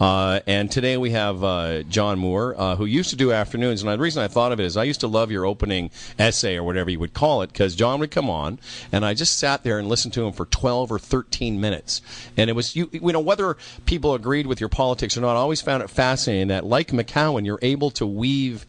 uh, 0.02 0.40
and 0.48 0.68
today 0.68 0.96
we 0.96 1.10
have 1.10 1.44
uh, 1.44 1.84
John 1.84 2.18
Moore, 2.18 2.56
uh, 2.58 2.74
who 2.74 2.86
used 2.86 3.10
to 3.10 3.16
do 3.16 3.30
afternoons. 3.30 3.82
And 3.82 3.92
the 3.92 3.96
reason 3.98 4.20
I 4.20 4.26
thought 4.26 4.50
of 4.50 4.58
it 4.58 4.66
is 4.66 4.76
I 4.76 4.82
used 4.82 4.98
to 5.00 5.06
love 5.06 5.30
your 5.30 5.46
opening 5.46 5.92
essay 6.18 6.56
or 6.56 6.64
whatever 6.64 6.90
you 6.90 6.98
would 6.98 7.14
call 7.14 7.42
it 7.42 7.52
because 7.52 7.76
John 7.76 8.00
would 8.00 8.10
come 8.10 8.28
on, 8.28 8.58
and 8.90 9.04
I 9.04 9.14
just 9.14 9.38
sat 9.38 9.62
there 9.62 9.78
and 9.78 9.86
listened 9.86 10.12
to 10.14 10.26
him 10.26 10.32
for 10.32 10.46
12 10.46 10.90
or 10.90 10.98
13 10.98 11.60
minutes. 11.60 12.02
And 12.36 12.50
it 12.50 12.54
was, 12.54 12.74
you, 12.74 12.90
you 12.90 13.12
know, 13.12 13.20
whether 13.20 13.56
people 13.86 14.14
agreed 14.14 14.48
with 14.48 14.58
your 14.58 14.68
politics 14.68 15.16
or 15.16 15.20
not, 15.20 15.36
I 15.36 15.38
always 15.38 15.62
found 15.62 15.84
it 15.84 15.88
fascinating 15.88 16.48
that, 16.48 16.66
like 16.66 16.88
McCown, 16.88 17.46
you're 17.46 17.60
able 17.62 17.92
to 17.92 18.04
weave 18.04 18.66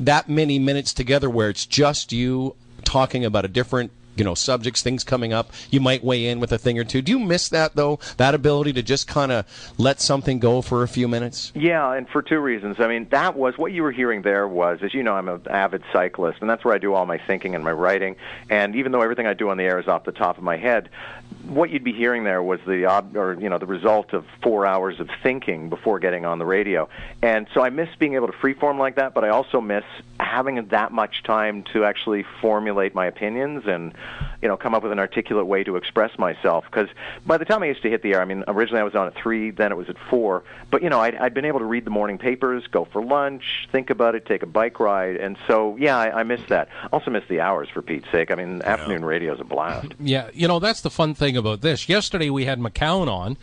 that 0.00 0.30
many 0.30 0.58
minutes 0.58 0.94
together 0.94 1.28
where 1.28 1.50
it's 1.50 1.66
just 1.66 2.10
you 2.10 2.56
talking 2.84 3.22
about 3.22 3.44
a 3.44 3.48
different 3.48 3.90
you 4.18 4.24
know 4.24 4.34
subjects 4.34 4.82
things 4.82 5.04
coming 5.04 5.32
up 5.32 5.52
you 5.70 5.80
might 5.80 6.04
weigh 6.04 6.26
in 6.26 6.40
with 6.40 6.52
a 6.52 6.58
thing 6.58 6.78
or 6.78 6.84
two. 6.84 7.02
Do 7.02 7.12
you 7.12 7.18
miss 7.18 7.48
that 7.50 7.76
though 7.76 7.98
that 8.16 8.34
ability 8.34 8.72
to 8.74 8.82
just 8.82 9.06
kind 9.06 9.32
of 9.32 9.46
let 9.78 10.00
something 10.00 10.38
go 10.38 10.62
for 10.62 10.82
a 10.82 10.88
few 10.88 11.08
minutes? 11.08 11.52
Yeah 11.54 11.92
and 11.92 12.08
for 12.08 12.22
two 12.22 12.40
reasons. 12.40 12.76
I 12.80 12.88
mean 12.88 13.08
that 13.10 13.36
was 13.36 13.56
what 13.56 13.72
you 13.72 13.82
were 13.82 13.92
hearing 13.92 14.22
there 14.22 14.46
was 14.46 14.80
as 14.82 14.94
you 14.94 15.02
know 15.02 15.14
i'm 15.14 15.28
an 15.28 15.42
avid 15.48 15.82
cyclist 15.92 16.40
and 16.40 16.50
that's 16.50 16.64
where 16.64 16.74
i 16.74 16.78
do 16.78 16.94
all 16.94 17.06
my 17.06 17.18
thinking 17.18 17.54
and 17.54 17.64
my 17.64 17.72
writing. 17.72 18.16
And 18.50 18.74
even 18.76 18.92
though 18.92 19.02
everything 19.02 19.26
i 19.26 19.34
do 19.34 19.50
on 19.50 19.56
the 19.56 19.64
air 19.64 19.78
is 19.78 19.88
off 19.88 20.04
the 20.04 20.12
top 20.12 20.38
of 20.38 20.44
my 20.44 20.56
head 20.56 20.88
what 21.48 21.70
you'd 21.70 21.84
be 21.84 21.92
hearing 21.92 22.24
there 22.24 22.42
was 22.42 22.60
the 22.66 22.84
ob- 22.86 23.16
or 23.16 23.34
you 23.40 23.48
know 23.48 23.58
the 23.58 23.66
result 23.66 24.12
of 24.12 24.24
four 24.42 24.66
hours 24.66 25.00
of 25.00 25.08
thinking 25.22 25.68
before 25.68 25.98
getting 25.98 26.24
on 26.24 26.38
the 26.38 26.44
radio, 26.44 26.88
and 27.22 27.46
so 27.54 27.62
I 27.62 27.70
miss 27.70 27.88
being 27.98 28.14
able 28.14 28.26
to 28.26 28.32
freeform 28.34 28.78
like 28.78 28.96
that. 28.96 29.14
But 29.14 29.24
I 29.24 29.30
also 29.30 29.60
miss 29.60 29.84
having 30.20 30.66
that 30.68 30.92
much 30.92 31.22
time 31.22 31.62
to 31.72 31.84
actually 31.84 32.24
formulate 32.40 32.94
my 32.94 33.06
opinions 33.06 33.64
and 33.66 33.94
you 34.42 34.48
know 34.48 34.56
come 34.56 34.74
up 34.74 34.82
with 34.82 34.92
an 34.92 34.98
articulate 34.98 35.46
way 35.46 35.64
to 35.64 35.76
express 35.76 36.18
myself. 36.18 36.64
Because 36.66 36.88
by 37.26 37.38
the 37.38 37.44
time 37.44 37.62
I 37.62 37.66
used 37.66 37.82
to 37.82 37.90
hit 37.90 38.02
the 38.02 38.12
air, 38.14 38.20
I 38.20 38.24
mean 38.24 38.44
originally 38.46 38.80
I 38.80 38.84
was 38.84 38.94
on 38.94 39.06
at 39.06 39.14
three, 39.14 39.50
then 39.50 39.72
it 39.72 39.76
was 39.76 39.88
at 39.88 39.96
four. 40.10 40.44
But 40.70 40.82
you 40.82 40.90
know 40.90 41.00
I'd, 41.00 41.14
I'd 41.14 41.34
been 41.34 41.46
able 41.46 41.60
to 41.60 41.64
read 41.64 41.84
the 41.84 41.90
morning 41.90 42.18
papers, 42.18 42.66
go 42.66 42.84
for 42.84 43.02
lunch, 43.02 43.68
think 43.72 43.90
about 43.90 44.14
it, 44.14 44.26
take 44.26 44.42
a 44.42 44.46
bike 44.46 44.80
ride, 44.80 45.16
and 45.16 45.38
so 45.46 45.76
yeah, 45.78 45.96
I, 45.96 46.20
I 46.20 46.22
miss 46.24 46.42
that. 46.48 46.68
Also 46.92 47.10
miss 47.10 47.24
the 47.28 47.40
hours 47.40 47.68
for 47.72 47.80
Pete's 47.80 48.10
sake. 48.12 48.30
I 48.30 48.34
mean 48.34 48.60
afternoon 48.62 49.04
radio 49.04 49.34
is 49.34 49.40
a 49.40 49.44
blast. 49.44 49.88
Yeah, 50.00 50.30
you 50.32 50.48
know 50.48 50.58
that's 50.58 50.80
the 50.80 50.90
fun 50.90 51.14
thing 51.18 51.36
about 51.36 51.60
this. 51.60 51.88
Yesterday 51.88 52.30
we 52.30 52.44
had 52.46 52.58
McCown 52.60 53.08
on, 53.08 53.36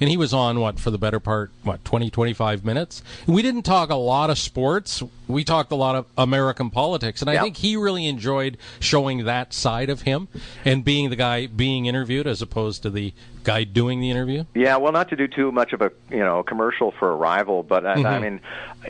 and 0.00 0.10
he 0.10 0.16
was 0.16 0.34
on 0.34 0.60
what 0.60 0.78
for 0.78 0.90
the 0.90 0.98
better 0.98 1.18
part 1.18 1.50
what 1.62 1.84
20 1.84 2.10
25 2.10 2.64
minutes. 2.64 3.02
We 3.26 3.42
didn't 3.42 3.62
talk 3.62 3.90
a 3.90 3.94
lot 3.96 4.28
of 4.30 4.38
sports. 4.38 5.02
We 5.26 5.42
talked 5.42 5.72
a 5.72 5.76
lot 5.76 5.96
of 5.96 6.06
American 6.18 6.70
politics, 6.70 7.20
and 7.22 7.30
I 7.30 7.34
Yep. 7.34 7.42
think 7.42 7.56
he 7.58 7.76
really 7.76 8.06
enjoyed 8.06 8.58
showing 8.78 9.24
that 9.24 9.52
side 9.54 9.88
of 9.90 10.02
him 10.02 10.28
and 10.64 10.84
being 10.84 11.10
the 11.10 11.16
guy 11.16 11.46
being 11.46 11.86
interviewed 11.86 12.26
as 12.26 12.42
opposed 12.42 12.82
to 12.82 12.90
the 12.90 13.12
guy 13.44 13.64
doing 13.64 14.00
the 14.00 14.10
interview. 14.10 14.44
Yeah, 14.54 14.76
well, 14.78 14.92
not 14.92 15.08
to 15.10 15.16
do 15.16 15.28
too 15.28 15.52
much 15.52 15.72
of 15.72 15.80
a 15.82 15.92
you 16.10 16.18
know 16.18 16.42
commercial 16.42 16.90
for 16.90 17.10
a 17.10 17.16
rival, 17.16 17.62
but 17.62 17.86
I, 17.86 17.92
I 17.92 18.18
mean, 18.18 18.40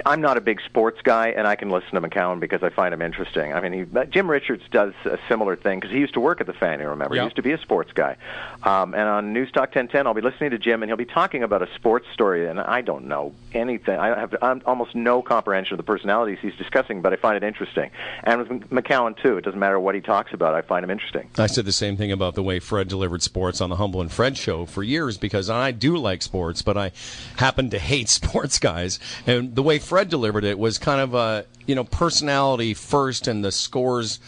I'm 0.07 0.21
not 0.21 0.37
a 0.37 0.41
big 0.41 0.61
sports 0.63 1.01
guy, 1.03 1.29
and 1.29 1.47
I 1.47 1.57
can 1.57 1.71
listen 1.71 1.91
to 1.93 2.01
McCown 2.01 2.41
because 2.41 2.63
I 2.63 2.71
find 2.71 2.95
him 2.95 3.03
interesting. 3.03 3.53
I 3.53 3.61
mean, 3.61 3.73
he, 3.73 4.05
Jim 4.11 4.31
Richards 4.31 4.63
does 4.71 4.95
a 5.05 5.19
similar 5.29 5.57
thing 5.57 5.81
because 5.81 5.93
he 5.93 5.99
used 5.99 6.15
to 6.15 6.21
work 6.21 6.41
at 6.41 6.47
the 6.47 6.53
Fan. 6.53 6.81
You 6.81 6.89
remember, 6.89 7.15
Yeah. 7.17 7.23
he 7.23 7.27
used 7.27 7.37
to 7.37 7.43
be 7.43 7.53
a 7.53 7.59
sports 7.59 7.93
guy. 7.93 8.17
Um, 8.63 8.95
and 8.95 9.03
on 9.09 9.33
News 9.33 9.51
Talk 9.53 9.75
1010, 9.75 10.07
I'll 10.07 10.15
be 10.15 10.21
listening 10.23 10.51
to 10.51 10.59
Jim, 10.59 10.83
and 10.83 10.89
he'll 10.91 10.97
be 10.97 11.05
talking 11.05 11.43
about 11.43 11.63
a 11.63 11.69
sports 11.75 12.07
story, 12.15 12.49
and 12.49 12.61
I 12.61 12.81
don't 12.81 13.07
know 13.07 13.35
anything. 13.53 13.99
I 13.99 14.19
have 14.19 14.35
I'm 14.43 14.63
almost 14.67 14.95
no 14.95 15.23
comprehension 15.23 15.75
of 15.75 15.79
the 15.79 15.83
personalities 15.85 16.39
he's 16.41 16.55
discussing, 16.57 17.03
but 17.03 17.13
I 17.13 17.17
find 17.17 17.37
it 17.37 17.43
interesting. 17.47 17.91
And 18.23 18.49
with 18.49 18.71
McCown 18.71 19.17
too, 19.21 19.37
it 19.37 19.45
doesn't 19.45 19.59
matter 19.61 19.79
what 19.81 19.95
he 19.95 20.01
talks 20.01 20.33
about, 20.33 20.55
I 20.55 20.63
find 20.63 20.85
him 20.85 20.91
interesting. 20.91 21.29
I 21.39 21.47
said 21.47 21.65
the 21.65 21.73
same 21.73 21.97
thing 21.97 22.13
about 22.13 22.35
the 22.35 22.43
way 22.43 22.59
Fred 22.61 22.89
delivered 22.89 23.23
sports 23.23 23.61
on 23.61 23.71
the 23.71 23.77
Humble 23.77 24.01
and 24.01 24.11
Fred 24.11 24.37
show 24.45 24.67
for 24.67 24.83
years 24.83 25.17
because 25.17 25.49
I 25.49 25.71
do 25.73 25.97
like 25.97 26.23
sports, 26.23 26.63
but 26.63 26.77
I 26.77 26.93
happen 27.37 27.71
to 27.71 27.79
hate 27.79 28.09
sports 28.21 28.59
guys. 28.59 28.99
And 29.27 29.55
the 29.55 29.63
way 29.63 29.79
Fred 29.79 30.09
delivered 30.09 30.45
it 30.45 30.59
was 30.59 30.79
kind 30.79 31.01
of 31.01 31.15
a, 31.15 31.47
you 31.67 31.75
know, 31.75 31.85
personality 31.85 32.75
first 32.75 33.27
and 33.27 33.45
the 33.45 33.51
scores 33.51 34.21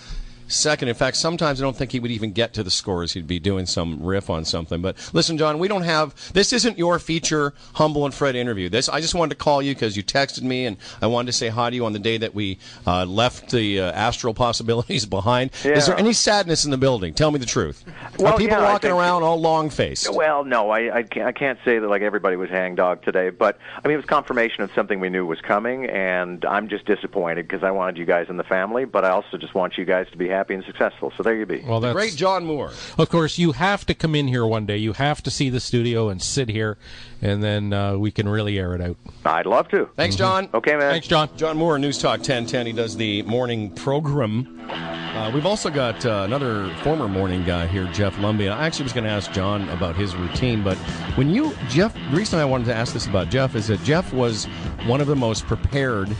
second. 0.48 0.88
In 0.88 0.94
fact, 0.94 1.16
sometimes 1.16 1.60
I 1.60 1.64
don't 1.64 1.76
think 1.76 1.92
he 1.92 2.00
would 2.00 2.10
even 2.10 2.32
get 2.32 2.54
to 2.54 2.62
the 2.62 2.70
scores. 2.70 3.12
He'd 3.12 3.26
be 3.26 3.38
doing 3.38 3.66
some 3.66 4.02
riff 4.02 4.30
on 4.30 4.44
something. 4.44 4.80
But 4.80 4.96
listen, 5.12 5.38
John, 5.38 5.58
we 5.58 5.68
don't 5.68 5.82
have 5.82 6.14
this 6.32 6.52
isn't 6.52 6.78
your 6.78 6.98
feature 6.98 7.54
Humble 7.74 8.04
and 8.04 8.14
Fred 8.14 8.36
interview. 8.36 8.68
This 8.68 8.88
I 8.88 9.00
just 9.00 9.14
wanted 9.14 9.30
to 9.30 9.42
call 9.42 9.62
you 9.62 9.74
because 9.74 9.96
you 9.96 10.02
texted 10.02 10.42
me 10.42 10.66
and 10.66 10.76
I 11.02 11.06
wanted 11.06 11.26
to 11.26 11.32
say 11.32 11.48
hi 11.48 11.70
to 11.70 11.76
you 11.76 11.84
on 11.84 11.92
the 11.92 11.98
day 11.98 12.18
that 12.18 12.34
we 12.34 12.58
uh, 12.86 13.04
left 13.04 13.50
the 13.50 13.80
uh, 13.80 13.92
astral 13.92 14.34
possibilities 14.34 15.06
behind. 15.16 15.50
Is 15.64 15.86
there 15.86 15.98
any 15.98 16.12
sadness 16.12 16.64
in 16.64 16.70
the 16.70 16.78
building? 16.78 17.14
Tell 17.14 17.30
me 17.30 17.38
the 17.38 17.46
truth. 17.46 17.84
Well, 18.18 18.34
Are 18.34 18.38
people 18.38 18.58
yeah, 18.58 18.72
walking 18.72 18.90
around 18.90 19.22
all 19.22 19.40
long 19.40 19.70
faced? 19.70 20.12
Well, 20.12 20.44
no, 20.44 20.70
I, 20.70 20.98
I, 20.98 21.02
can't, 21.02 21.26
I 21.26 21.32
can't 21.32 21.58
say 21.64 21.78
that 21.78 21.88
like 21.88 22.02
everybody 22.02 22.36
was 22.36 22.50
hangdog 22.50 23.02
today, 23.02 23.30
but 23.30 23.58
I 23.82 23.88
mean 23.88 23.94
it 23.94 23.98
was 23.98 24.06
confirmation 24.06 24.62
of 24.62 24.70
something 24.74 25.00
we 25.00 25.08
knew 25.08 25.26
was 25.26 25.40
coming, 25.40 25.86
and 25.86 26.44
I'm 26.44 26.68
just 26.68 26.86
disappointed 26.86 27.48
because 27.48 27.62
I 27.62 27.70
wanted 27.70 27.98
you 27.98 28.04
guys 28.04 28.26
in 28.28 28.36
the 28.36 28.44
family, 28.44 28.84
but 28.84 29.04
I 29.04 29.10
also 29.10 29.36
just 29.36 29.54
want 29.54 29.76
you 29.76 29.84
guys 29.84 30.08
to 30.10 30.16
be 30.16 30.28
happy 30.28 30.35
and 30.36 30.64
successful. 30.64 31.12
So 31.16 31.22
there 31.22 31.34
you 31.34 31.46
be. 31.46 31.62
Well, 31.66 31.80
that's 31.80 31.94
Great 31.94 32.14
John 32.14 32.44
Moore. 32.44 32.72
Of 32.98 33.08
course, 33.08 33.38
you 33.38 33.52
have 33.52 33.86
to 33.86 33.94
come 33.94 34.14
in 34.14 34.28
here 34.28 34.46
one 34.46 34.66
day. 34.66 34.76
You 34.76 34.92
have 34.94 35.22
to 35.24 35.30
see 35.30 35.50
the 35.50 35.60
studio 35.60 36.08
and 36.08 36.20
sit 36.22 36.48
here, 36.48 36.78
and 37.22 37.42
then 37.42 37.72
uh, 37.72 37.96
we 37.96 38.10
can 38.10 38.28
really 38.28 38.58
air 38.58 38.74
it 38.74 38.80
out. 38.80 38.96
I'd 39.24 39.46
love 39.46 39.68
to. 39.68 39.88
Thanks, 39.96 40.16
John. 40.16 40.48
Okay, 40.54 40.72
man. 40.72 40.90
Thanks, 40.92 41.06
John. 41.06 41.28
John 41.36 41.56
Moore, 41.56 41.78
News 41.78 41.98
Talk 41.98 42.18
1010. 42.18 42.66
He 42.66 42.72
does 42.72 42.96
the 42.96 43.22
morning 43.22 43.70
program. 43.70 44.56
Uh, 44.68 45.30
we've 45.32 45.46
also 45.46 45.70
got 45.70 46.04
uh, 46.04 46.22
another 46.26 46.72
former 46.82 47.08
morning 47.08 47.42
guy 47.44 47.66
here, 47.66 47.86
Jeff 47.92 48.16
Lumby. 48.16 48.52
I 48.52 48.66
actually 48.66 48.82
was 48.82 48.92
going 48.92 49.04
to 49.04 49.10
ask 49.10 49.32
John 49.32 49.68
about 49.70 49.96
his 49.96 50.14
routine, 50.14 50.62
but 50.62 50.76
when 51.16 51.30
you, 51.30 51.54
Jeff, 51.68 51.94
the 51.94 52.16
reason 52.16 52.38
I 52.38 52.44
wanted 52.44 52.66
to 52.66 52.74
ask 52.74 52.92
this 52.92 53.06
about 53.06 53.30
Jeff 53.30 53.54
is 53.54 53.68
that 53.68 53.82
Jeff 53.82 54.12
was 54.12 54.44
one 54.84 55.00
of 55.00 55.06
the 55.06 55.16
most 55.16 55.46
prepared 55.46 56.14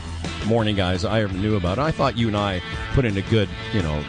morning 0.47 0.75
guys 0.75 1.03
I 1.03 1.21
ever 1.21 1.33
knew 1.33 1.55
about. 1.57 1.77
I 1.77 1.91
thought 1.91 2.17
you 2.17 2.27
and 2.27 2.37
I 2.37 2.61
put 2.93 3.05
in 3.05 3.17
a 3.17 3.21
good, 3.23 3.49
you 3.73 3.81
know, 3.81 4.03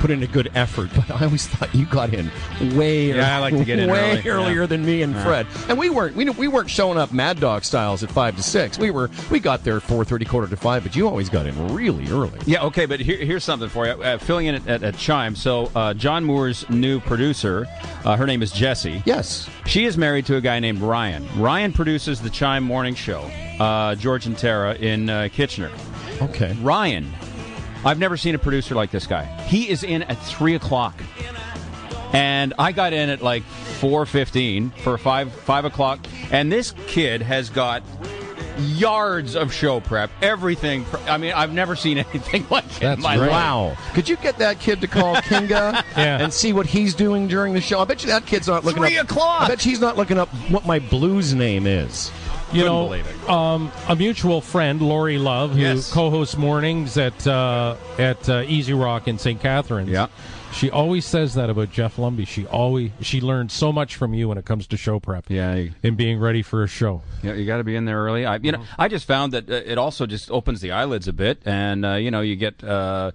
put 0.00 0.10
in 0.10 0.22
a 0.22 0.26
good 0.26 0.50
effort, 0.54 0.90
but 0.96 1.10
I 1.10 1.24
always 1.24 1.46
thought 1.46 1.72
you 1.74 1.86
got 1.86 2.12
in 2.12 2.30
way 2.76 3.08
Yeah, 3.14 3.36
I 3.36 3.38
like 3.40 3.54
to 3.56 3.64
get 3.64 3.78
in 3.78 3.90
way 3.90 4.12
early. 4.18 4.22
earlier 4.28 4.60
Yeah. 4.62 4.66
than 4.66 4.84
me 4.84 5.02
and 5.02 5.14
Fred. 5.16 5.46
And 5.68 5.78
we 5.78 5.90
weren't 5.90 6.16
we, 6.16 6.28
we 6.30 6.48
weren't 6.48 6.68
showing 6.70 6.98
up 6.98 7.12
Mad 7.12 7.38
Dog 7.40 7.64
styles 7.64 8.02
at 8.02 8.10
five 8.10 8.34
to 8.36 8.42
six. 8.42 8.78
We 8.78 8.90
were 8.90 9.10
we 9.30 9.38
got 9.40 9.62
there 9.62 9.78
four 9.80 10.04
thirty, 10.04 10.24
quarter 10.24 10.48
to 10.48 10.56
five, 10.56 10.82
but 10.82 10.96
you 10.96 11.06
always 11.06 11.28
got 11.28 11.46
in 11.46 11.74
really 11.74 12.06
early. 12.10 12.38
Yeah, 12.46 12.64
okay, 12.64 12.86
but 12.86 12.98
here, 13.00 13.18
here's 13.18 13.44
something 13.44 13.68
for 13.68 13.86
you. 13.86 13.92
Uh, 13.92 14.18
filling 14.18 14.46
in 14.46 14.54
at, 14.56 14.66
at, 14.66 14.82
at 14.82 14.94
CHYM. 14.94 15.36
So, 15.36 15.70
uh, 15.74 15.94
John 15.94 16.24
Moore's 16.24 16.68
new 16.70 17.00
producer, 17.00 17.66
uh, 18.04 18.16
her 18.16 18.26
name 18.26 18.42
is 18.42 18.50
Jessie. 18.52 19.02
Yes. 19.04 19.48
She 19.66 19.84
is 19.84 19.96
married 19.98 20.26
to 20.26 20.36
a 20.36 20.40
guy 20.40 20.58
named 20.60 20.80
Ryan. 20.80 21.26
Ryan 21.38 21.72
produces 21.72 22.20
the 22.20 22.30
CHYM 22.30 22.62
Morning 22.64 22.94
Show, 22.94 23.20
uh, 23.60 23.94
George 23.94 24.26
and 24.26 24.36
Tara 24.36 24.74
in 24.74 25.08
uh, 25.10 25.28
Kitchener. 25.32 25.70
Okay. 26.22 26.56
Ryan, 26.60 27.10
I've 27.84 27.98
never 27.98 28.16
seen 28.16 28.34
a 28.34 28.38
producer 28.38 28.74
like 28.74 28.90
this 28.90 29.06
guy. 29.06 29.24
He 29.46 29.68
is 29.68 29.82
in 29.84 30.02
at 30.02 30.18
three 30.18 30.54
o'clock, 30.54 30.94
and 32.12 32.52
I 32.58 32.72
got 32.72 32.92
in 32.92 33.08
at 33.08 33.22
like 33.22 33.42
four 33.42 34.04
fifteen 34.06 34.70
for 34.70 34.98
five 34.98 35.32
five 35.32 35.64
o'clock, 35.64 36.00
and 36.30 36.50
this 36.52 36.72
kid 36.86 37.22
has 37.22 37.48
got 37.50 37.82
yards 38.58 39.36
of 39.36 39.52
show 39.52 39.80
prep, 39.80 40.10
everything. 40.20 40.84
Pre- 40.84 41.00
I 41.08 41.16
mean, 41.16 41.32
I've 41.32 41.52
never 41.54 41.74
seen 41.76 41.96
anything 42.12 42.44
like 42.50 42.64
it 42.66 42.80
That's 42.80 42.98
in 42.98 43.02
my 43.02 43.16
great. 43.16 43.30
Wow. 43.30 43.76
Could 43.94 44.08
you 44.08 44.16
get 44.16 44.36
that 44.38 44.60
kid 44.60 44.82
to 44.82 44.86
call 44.86 45.14
Kinga 45.22 45.82
Yeah. 45.96 46.18
and 46.22 46.32
see 46.32 46.52
what 46.52 46.66
he's 46.66 46.92
doing 46.94 47.26
during 47.28 47.54
the 47.54 47.60
show? 47.62 47.80
I 47.80 47.84
bet 47.86 48.02
you 48.02 48.08
that 48.10 48.26
kid's 48.26 48.48
not 48.48 48.64
looking 48.64 48.82
Three 48.82 48.98
up. 48.98 49.10
o'clock! 49.10 49.42
I 49.42 49.48
bet 49.48 49.60
she's 49.62 49.80
not 49.80 49.96
looking 49.96 50.18
up 50.18 50.28
what 50.50 50.66
my 50.66 50.78
blues 50.78 51.32
name 51.32 51.66
is. 51.66 52.10
You 52.52 52.62
Couldn't 52.64 53.26
know, 53.28 53.32
um, 53.32 53.72
a 53.88 53.94
mutual 53.94 54.40
friend, 54.40 54.82
Lori 54.82 55.18
Love, 55.18 55.52
who 55.52 55.60
Yes. 55.60 55.92
co-hosts 55.92 56.36
mornings 56.36 56.96
at 56.98 57.26
uh, 57.26 57.76
at 57.98 58.28
uh, 58.28 58.42
Easy 58.46 58.72
Rock 58.72 59.06
in 59.06 59.18
St. 59.18 59.40
Catharines. 59.40 59.88
Yeah. 59.90 60.08
She 60.52 60.68
always 60.70 61.04
says 61.06 61.34
that 61.34 61.48
about 61.48 61.70
Jeff 61.70 61.96
Lumby. 61.96 62.26
She 62.26 62.44
always 62.46 62.90
she 63.00 63.20
learned 63.20 63.50
so 63.52 63.72
much 63.72 63.96
from 63.96 64.12
you 64.14 64.28
when 64.28 64.36
it 64.36 64.44
comes 64.44 64.66
to 64.68 64.76
show 64.76 64.98
prep. 64.98 65.26
Yeah, 65.30 65.54
you- 65.54 65.72
and 65.82 65.96
being 65.96 66.18
ready 66.18 66.42
for 66.42 66.62
a 66.64 66.66
show. 66.66 67.02
Yeah, 67.22 67.34
you 67.34 67.46
got 67.46 67.58
to 67.58 67.64
be 67.64 67.76
in 67.76 67.84
there 67.84 68.02
early. 68.02 68.26
I, 68.26 68.36
you 68.36 68.50
know, 68.52 68.64
I 68.78 68.88
just 68.88 69.06
found 69.06 69.32
that 69.32 69.48
uh, 69.48 69.54
it 69.54 69.78
also 69.78 70.06
just 70.06 70.30
opens 70.30 70.60
the 70.60 70.72
eyelids 70.72 71.06
a 71.08 71.12
bit, 71.12 71.40
and 71.44 71.84
uh, 71.86 71.94
you 71.94 72.10
know, 72.10 72.20
you 72.20 72.34
get 72.36 72.62
uh, 72.64 73.12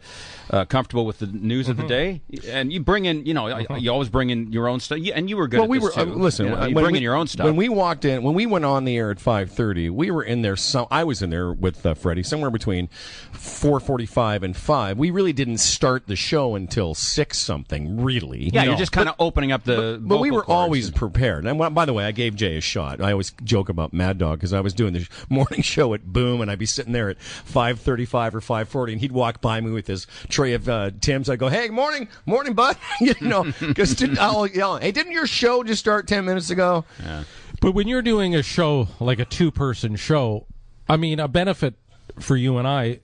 uh, 0.50 0.66
comfortable 0.66 1.06
with 1.06 1.20
the 1.20 1.28
news 1.28 1.68
of 1.70 1.78
the 1.78 1.84
day, 1.88 2.22
and 2.48 2.72
you 2.72 2.80
bring 2.80 3.06
in, 3.06 3.26
you 3.26 3.34
know, 3.34 3.58
you 3.78 3.92
always 3.92 4.10
bring 4.10 4.30
in 4.30 4.52
your 4.54 4.68
own 4.68 4.80
stuff, 4.80 5.00
and 5.14 5.30
you 5.30 5.36
were 5.38 5.48
good. 5.48 5.58
Well, 5.58 5.66
at 5.66 5.70
we 5.70 5.80
this 5.80 5.96
were 5.96 6.02
uh, 6.02 6.06
listen. 6.06 6.46
You, 6.46 6.52
know, 6.52 6.60
when 6.60 6.70
you 6.70 6.76
bring 6.76 6.92
we- 6.94 6.98
in 7.00 7.04
your 7.04 7.16
own 7.16 7.28
stuff. 7.28 7.46
When 7.46 7.56
we 7.56 7.68
walked 7.70 8.06
in, 8.06 8.24
when 8.24 8.34
we 8.36 8.46
went 8.46 8.64
on 8.66 8.86
the 8.86 8.96
air 8.98 9.12
at 9.12 9.20
five 9.20 9.52
thirty, 9.52 9.90
we 9.90 10.10
were 10.12 10.24
in 10.24 10.42
there. 10.42 10.56
Some 10.56 10.88
I 10.90 11.04
was 11.04 11.22
in 11.22 11.32
there 11.32 11.52
with 11.52 11.86
uh, 11.86 11.96
Freddie 11.96 12.24
somewhere 12.24 12.52
between 12.52 12.88
four 13.32 13.80
forty-five 13.80 14.44
and 14.44 14.56
five. 14.56 14.98
We 14.98 15.10
really 15.12 15.34
didn't 15.34 15.58
start 15.58 16.08
the 16.08 16.16
show 16.16 16.56
until 16.56 16.94
six 16.94 17.25
something. 17.34 18.02
Really, 18.02 18.50
yeah, 18.54 18.64
No. 18.64 18.70
you're 18.72 18.78
just 18.78 18.92
kind 18.92 19.10
of 19.10 19.16
opening 19.20 19.52
up 19.52 19.64
the. 19.64 20.00
But 20.02 20.20
we 20.20 20.32
were 20.32 20.44
cords. 20.44 20.56
always 20.58 20.92
prepared. 20.92 21.46
And 21.46 21.58
well, 21.60 21.70
by 21.70 21.86
the 21.86 21.94
way, 21.94 22.06
I 22.06 22.12
gave 22.12 22.36
Jay 22.36 22.58
a 22.58 22.62
shot. 22.62 23.02
I 23.02 23.12
always 23.12 23.32
joke 23.44 23.70
about 23.70 23.94
Mad 23.94 24.18
Dog 24.18 24.40
because 24.40 24.54
I 24.54 24.62
was 24.62 24.74
doing 24.74 24.94
the 24.94 25.08
morning 25.30 25.62
show 25.64 25.94
at 25.94 26.06
Boom, 26.06 26.42
and 26.42 26.52
I'd 26.52 26.60
be 26.60 26.66
sitting 26.66 26.94
there 26.94 27.10
at 27.10 27.20
five 27.22 27.80
thirty-five 27.80 28.36
or 28.36 28.42
five 28.42 28.70
forty, 28.70 28.94
and 28.94 29.02
he'd 29.02 29.12
walk 29.12 29.42
by 29.42 29.60
me 29.62 29.72
with 29.72 29.88
his 29.88 30.08
tray 30.30 30.54
of 30.54 30.68
uh, 30.70 30.92
Tim's. 31.02 31.30
I'd 31.30 31.40
go, 31.40 31.50
"Hey, 31.50 31.70
morning, 31.70 32.08
morning, 32.26 32.54
bud," 32.54 32.78
you 33.02 33.16
know, 33.22 33.44
because 33.60 34.02
I'll 34.20 34.48
yell, 34.48 34.78
"Hey, 34.78 34.92
didn't 34.92 35.12
your 35.14 35.28
show 35.28 35.64
just 35.64 35.80
start 35.80 36.08
ten 36.08 36.26
minutes 36.26 36.50
ago?" 36.50 36.86
Yeah. 37.04 37.24
But 37.62 37.74
when 37.74 37.88
you're 37.88 38.02
doing 38.02 38.36
a 38.36 38.44
show 38.44 38.90
like 39.00 39.20
a 39.20 39.26
two 39.26 39.50
person 39.50 39.96
show, 39.96 40.46
I 40.90 40.98
mean, 40.98 41.20
a 41.20 41.28
benefit 41.28 41.76
for 42.20 42.38
you 42.38 42.58
and 42.58 42.68
I, 42.68 43.00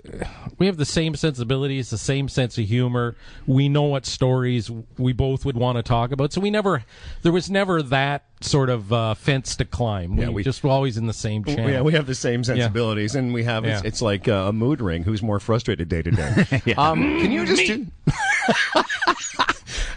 we 0.57 0.67
have 0.67 0.77
the 0.77 0.85
same 0.85 1.15
sensibilities, 1.15 1.89
the 1.89 1.97
same 1.97 2.29
sense 2.29 2.57
of 2.57 2.65
humor. 2.65 3.15
We 3.45 3.67
know 3.67 3.83
what 3.83 4.05
stories 4.05 4.71
we 4.97 5.11
both 5.13 5.43
would 5.45 5.57
want 5.57 5.77
to 5.77 5.83
talk 5.83 6.11
about. 6.11 6.31
So 6.33 6.39
we 6.41 6.49
never, 6.49 6.83
there 7.21 7.31
was 7.31 7.49
never 7.49 7.81
that 7.83 8.25
sort 8.41 8.69
of 8.69 8.93
uh, 8.93 9.13
fence 9.15 9.55
to 9.57 9.65
climb. 9.65 10.13
Yeah, 10.17 10.27
we, 10.29 10.35
we- 10.35 10.43
just 10.43 10.63
were 10.63 10.69
always 10.69 10.97
in 10.97 11.07
the 11.07 11.13
same 11.13 11.43
channel. 11.43 11.69
Yeah, 11.69 11.81
we 11.81 11.93
have 11.93 12.05
the 12.07 12.15
same 12.15 12.43
sensibilities, 12.43 13.15
and 13.15 13.33
we 13.33 13.43
have 13.43 13.65
it's, 13.65 13.81
Yeah. 13.83 13.87
it's 13.87 14.01
like 14.01 14.27
uh, 14.27 14.45
a 14.47 14.53
mood 14.53 14.81
ring. 14.81 15.03
Who's 15.03 15.21
more 15.21 15.39
frustrated 15.39 15.89
day 15.89 16.01
to 16.03 16.11
day? 16.11 16.61
Um, 16.77 16.99
can 17.19 17.31
you 17.31 17.45
just 17.45 17.65
do? 17.65 17.87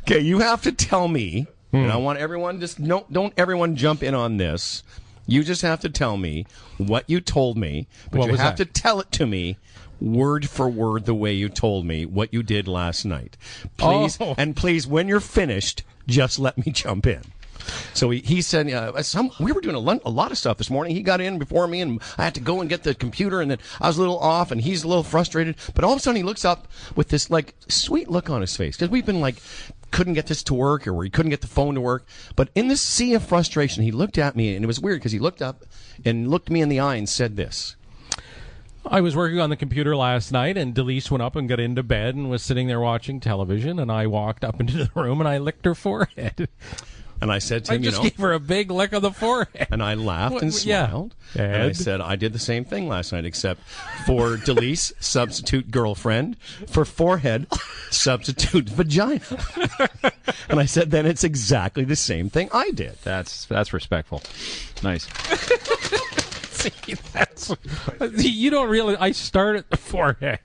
okay, 0.02 0.20
you 0.20 0.38
have 0.40 0.62
to 0.62 0.72
tell 0.72 1.08
me, 1.08 1.46
and 1.72 1.86
Hmm. 1.86 1.90
I 1.92 1.96
want 1.96 2.18
everyone 2.18 2.60
just 2.60 2.78
no, 2.78 3.04
don't 3.10 3.32
everyone 3.36 3.76
jump 3.76 4.02
in 4.02 4.14
on 4.14 4.36
this. 4.36 4.82
You 5.26 5.42
just 5.44 5.62
have 5.62 5.80
to 5.80 5.88
tell 5.88 6.16
me 6.16 6.46
what 6.78 7.08
you 7.08 7.20
told 7.20 7.56
me, 7.56 7.86
but 8.10 8.20
What 8.20 8.30
you 8.30 8.36
have 8.36 8.56
that? 8.56 8.64
to 8.74 8.80
tell 8.80 9.00
it 9.00 9.10
to 9.12 9.26
me. 9.26 9.56
Word 10.00 10.48
for 10.50 10.68
word, 10.68 11.06
the 11.06 11.14
way 11.14 11.32
you 11.32 11.48
told 11.48 11.86
me 11.86 12.04
what 12.04 12.34
you 12.34 12.42
did 12.42 12.66
last 12.68 13.04
night. 13.04 13.36
Please, 13.78 14.18
Oh. 14.20 14.34
and 14.36 14.54
please, 14.56 14.86
when 14.86 15.08
you're 15.08 15.20
finished, 15.20 15.82
just 16.06 16.38
let 16.38 16.58
me 16.66 16.72
jump 16.72 17.06
in. 17.06 17.22
So 17.94 18.10
he, 18.10 18.18
he 18.18 18.42
said, 18.42 18.70
uh, 18.70 19.02
some, 19.02 19.30
we 19.40 19.50
were 19.52 19.62
doing 19.62 19.76
a, 19.76 19.78
lun- 19.80 20.00
a 20.04 20.10
lot 20.10 20.30
of 20.30 20.36
stuff 20.36 20.58
this 20.58 20.68
morning. 20.68 20.94
He 20.94 21.00
got 21.02 21.22
in 21.22 21.38
before 21.38 21.66
me, 21.66 21.80
and 21.80 22.02
I 22.18 22.24
had 22.24 22.34
to 22.34 22.40
go 22.40 22.60
and 22.60 22.68
get 22.68 22.82
the 22.82 22.94
computer, 22.94 23.40
and 23.40 23.50
then 23.52 23.58
I 23.80 23.86
was 23.86 23.96
a 23.96 24.00
little 24.00 24.18
off, 24.18 24.50
and 24.50 24.60
he's 24.60 24.84
a 24.84 24.88
little 24.88 25.04
frustrated. 25.04 25.54
But 25.74 25.84
all 25.84 25.92
of 25.92 25.98
a 25.98 26.02
sudden, 26.02 26.16
he 26.16 26.22
looks 26.24 26.44
up 26.44 26.68
with 26.94 27.08
this 27.08 27.30
like 27.30 27.54
sweet 27.68 28.10
look 28.10 28.28
on 28.28 28.42
his 28.42 28.54
face 28.54 28.76
because 28.76 28.90
we've 28.90 29.06
been 29.06 29.20
like 29.20 29.36
couldn't 29.94 30.14
get 30.14 30.26
this 30.26 30.42
to 30.42 30.54
work, 30.54 30.88
or 30.88 30.92
where 30.92 31.04
he 31.04 31.10
couldn't 31.10 31.30
get 31.30 31.40
the 31.40 31.46
phone 31.46 31.76
to 31.76 31.80
work. 31.80 32.04
But 32.34 32.50
in 32.56 32.66
this 32.66 32.82
sea 32.82 33.14
of 33.14 33.24
frustration, 33.24 33.84
he 33.84 33.92
looked 33.92 34.18
at 34.18 34.34
me, 34.34 34.56
and 34.56 34.64
it 34.64 34.66
was 34.66 34.80
weird 34.80 34.98
because 34.98 35.12
he 35.12 35.20
looked 35.20 35.40
up 35.40 35.64
and 36.04 36.28
looked 36.28 36.50
me 36.50 36.60
in 36.60 36.68
the 36.68 36.80
eye 36.80 36.96
and 36.96 37.08
said 37.08 37.36
this. 37.36 37.76
I 38.84 39.00
was 39.00 39.14
working 39.14 39.38
on 39.38 39.50
the 39.50 39.56
computer 39.56 39.94
last 39.94 40.32
night, 40.32 40.58
and 40.58 40.74
Delise 40.74 41.12
went 41.12 41.22
up 41.22 41.36
and 41.36 41.48
got 41.48 41.60
into 41.60 41.84
bed 41.84 42.16
and 42.16 42.28
was 42.28 42.42
sitting 42.42 42.66
there 42.66 42.80
watching 42.80 43.20
television. 43.20 43.78
And 43.78 43.90
I 43.90 44.08
walked 44.08 44.44
up 44.44 44.58
into 44.58 44.76
the 44.76 44.90
room 44.96 45.20
and 45.20 45.28
I 45.28 45.38
licked 45.38 45.64
her 45.64 45.76
forehead. 45.76 46.48
And 47.20 47.32
I 47.32 47.38
said 47.38 47.64
to 47.66 47.72
I 47.72 47.76
him, 47.76 47.84
you 47.84 47.90
just 47.90 48.02
know, 48.02 48.08
gave 48.08 48.18
her 48.18 48.32
a 48.32 48.40
big 48.40 48.70
lick 48.70 48.92
on 48.92 49.02
the 49.02 49.10
forehead. 49.10 49.68
And 49.70 49.82
I 49.82 49.94
laughed 49.94 50.42
and 50.42 50.52
what- 50.52 50.64
yeah. 50.64 50.88
smiled. 50.88 51.14
And 51.36 51.62
I 51.62 51.72
said, 51.72 52.00
I 52.00 52.16
did 52.16 52.32
the 52.32 52.38
same 52.38 52.64
thing 52.64 52.86
last 52.88 53.12
night, 53.12 53.24
except 53.24 53.60
for 54.06 54.36
Delise, 54.36 54.92
substitute 55.02 55.70
girlfriend, 55.70 56.36
for 56.68 56.84
forehead, 56.84 57.46
substitute 57.90 58.68
vagina. 58.68 59.20
and 60.48 60.60
I 60.60 60.66
said, 60.66 60.90
then 60.90 61.06
it's 61.06 61.24
exactly 61.24 61.84
the 61.84 61.96
same 61.96 62.30
thing 62.30 62.48
I 62.52 62.70
did. 62.70 62.98
That's 63.02 63.46
that's 63.46 63.72
respectful. 63.72 64.22
Nice. 64.82 65.06
See, 66.50 66.94
that's 67.12 67.54
you 68.18 68.50
don't 68.50 68.70
really. 68.70 68.96
I 68.96 69.12
start 69.12 69.56
at 69.56 69.70
the 69.70 69.76
forehead. 69.76 70.38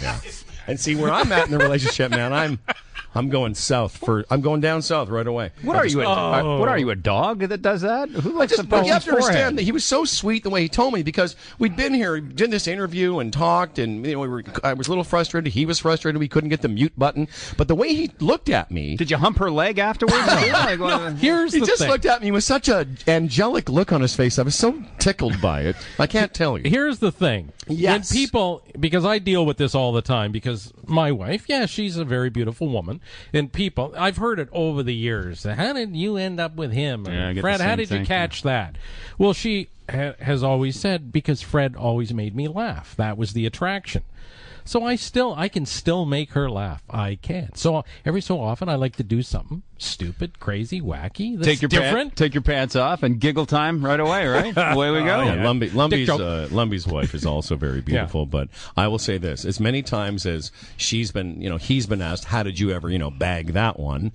Yeah. 0.00 0.20
And 0.66 0.80
see 0.80 0.94
where 0.94 1.10
I'm 1.12 1.30
at 1.32 1.44
in 1.46 1.50
the 1.50 1.58
relationship, 1.58 2.10
man. 2.10 2.32
I'm 2.32 2.58
I'm 3.14 3.28
going 3.28 3.54
south 3.54 3.96
for 3.96 4.24
I'm 4.30 4.40
going 4.40 4.60
down 4.60 4.82
south 4.82 5.08
right 5.08 5.26
away. 5.26 5.52
What 5.62 5.76
are 5.76 5.86
you? 5.86 6.02
A, 6.02 6.06
uh, 6.08 6.58
what 6.58 6.68
are 6.68 6.78
you? 6.78 6.90
A 6.90 6.96
dog 6.96 7.40
that 7.40 7.62
does 7.62 7.82
that? 7.82 8.08
Who 8.10 8.40
I 8.40 8.46
just, 8.46 8.68
but 8.68 8.86
you 8.86 8.92
have 8.92 9.04
to 9.04 9.10
understand 9.10 9.58
that 9.58 9.62
he 9.62 9.72
was 9.72 9.84
so 9.84 10.04
sweet 10.04 10.42
the 10.42 10.50
way 10.50 10.62
he 10.62 10.68
told 10.68 10.94
me 10.94 11.02
because 11.02 11.36
we'd 11.58 11.76
been 11.76 11.94
here, 11.94 12.20
did 12.20 12.50
this 12.50 12.66
interview 12.66 13.18
and 13.18 13.32
talked, 13.32 13.78
and 13.78 14.04
you 14.06 14.14
know, 14.14 14.20
we 14.20 14.28
were, 14.28 14.44
I 14.62 14.74
was 14.74 14.88
a 14.88 14.90
little 14.90 15.04
frustrated. 15.04 15.52
He 15.52 15.66
was 15.66 15.78
frustrated. 15.78 16.18
We 16.18 16.28
couldn't 16.28 16.50
get 16.50 16.62
the 16.62 16.68
mute 16.68 16.92
button. 16.98 17.28
But 17.56 17.68
the 17.68 17.74
way 17.74 17.94
he 17.94 18.10
looked 18.20 18.48
at 18.48 18.70
me, 18.70 18.96
Did 18.96 19.10
you 19.10 19.16
hump 19.16 19.38
her 19.38 19.50
leg 19.50 19.78
afterwards? 19.78 20.14
Like, 20.54 20.80
uh, 20.80 21.10
Here's 21.12 21.52
he 21.52 21.60
just 21.60 21.78
thing. 21.78 21.88
looked 21.90 22.06
at 22.06 22.22
me 22.22 22.30
with 22.30 22.44
such 22.44 22.68
a 22.68 22.86
angelic 23.06 23.68
look 23.68 23.92
on 23.92 24.00
his 24.00 24.14
face. 24.14 24.38
I 24.38 24.42
was 24.42 24.54
so 24.54 24.82
tickled 24.98 25.40
by 25.40 25.62
it. 25.62 25.76
I 25.98 26.06
can't 26.06 26.32
tell 26.32 26.58
you. 26.58 26.68
Here's 26.70 26.98
the 26.98 27.10
thing. 27.12 27.52
Yes. 27.66 28.10
When 28.10 28.18
people, 28.18 28.62
because 28.78 29.04
I 29.04 29.18
deal 29.18 29.44
with 29.46 29.56
this 29.56 29.74
all 29.74 29.92
the 29.92 30.02
time, 30.02 30.32
because 30.32 30.72
my 30.86 31.12
wife, 31.12 31.44
yeah, 31.48 31.66
she's 31.66 31.96
a 31.96 32.04
very 32.04 32.30
beautiful 32.30 32.68
woman, 32.68 33.00
and 33.32 33.52
people, 33.52 33.94
I've 33.96 34.16
heard 34.16 34.38
it 34.40 34.48
over 34.52 34.82
the 34.82 34.94
years. 34.94 35.44
How 35.44 35.72
did 35.72 35.94
you 35.96 36.16
end 36.16 36.40
up 36.40 36.56
with 36.56 36.72
him? 36.72 37.06
Yeah, 37.06 37.28
I 37.28 37.32
get 37.32 37.36
the 37.36 37.40
Fred, 37.42 37.60
how 37.60 37.76
did 37.76 37.90
you 37.90 38.04
catch 38.04 38.42
that? 38.42 38.76
Well, 39.18 39.32
she 39.32 39.68
ha- 39.90 40.14
has 40.20 40.42
always 40.42 40.78
said 40.78 41.12
because 41.12 41.42
Fred 41.42 41.76
always 41.76 42.12
made 42.12 42.34
me 42.34 42.48
laugh. 42.48 42.94
That 42.96 43.16
was 43.16 43.32
the 43.32 43.46
attraction. 43.46 44.02
So 44.66 44.82
I 44.82 44.96
still, 44.96 45.34
I 45.36 45.48
can 45.48 45.66
still 45.66 46.06
make 46.06 46.32
her 46.32 46.50
laugh. 46.50 46.82
I 46.88 47.16
can. 47.20 47.54
So 47.54 47.84
every 48.06 48.22
so 48.22 48.40
often, 48.40 48.70
I 48.70 48.76
like 48.76 48.96
to 48.96 49.02
do 49.02 49.20
something 49.20 49.62
stupid, 49.76 50.40
crazy, 50.40 50.80
wacky. 50.80 51.36
That's 51.36 51.46
take 51.46 51.60
your 51.60 51.68
different. 51.68 52.10
Pant, 52.10 52.16
take 52.16 52.32
your 52.32 52.42
pants 52.42 52.74
off 52.74 53.02
and 53.02 53.20
giggle 53.20 53.44
time 53.44 53.84
right 53.84 54.00
away. 54.00 54.26
Right 54.26 54.54
away 54.56 54.90
we 54.90 55.00
go. 55.00 55.16
Oh, 55.16 55.24
yeah, 55.24 55.36
Lumby, 55.44 55.68
Lumby's, 55.68 56.06
joke. 56.06 56.20
uh, 56.20 56.46
Lumby's 56.48 56.86
wife 56.86 57.14
is 57.14 57.26
also 57.26 57.56
very 57.56 57.80
beautiful, 57.82 58.24
but 58.24 58.48
I 58.74 58.88
will 58.88 58.98
say 58.98 59.18
this: 59.18 59.44
as 59.44 59.60
many 59.60 59.82
times 59.82 60.24
as 60.24 60.50
she's 60.78 61.12
been, 61.12 61.42
you 61.42 61.50
know, 61.50 61.58
he's 61.58 61.86
been 61.86 62.00
asked, 62.00 62.24
"How 62.24 62.42
did 62.42 62.58
you 62.58 62.70
ever, 62.70 62.88
you 62.88 62.98
know, 62.98 63.10
bag 63.10 63.52
that 63.52 63.78
one?" 63.78 64.12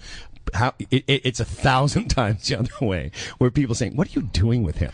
How 0.54 0.74
it, 0.80 1.04
it, 1.08 1.22
it's 1.26 1.40
a 1.40 1.46
thousand 1.46 2.08
times 2.10 2.48
the 2.48 2.60
other 2.60 2.70
way, 2.82 3.12
where 3.38 3.52
people 3.52 3.76
saying, 3.76 3.96
"What 3.96 4.08
are 4.08 4.20
you 4.20 4.24
doing 4.28 4.64
with 4.64 4.78
him?" 4.78 4.92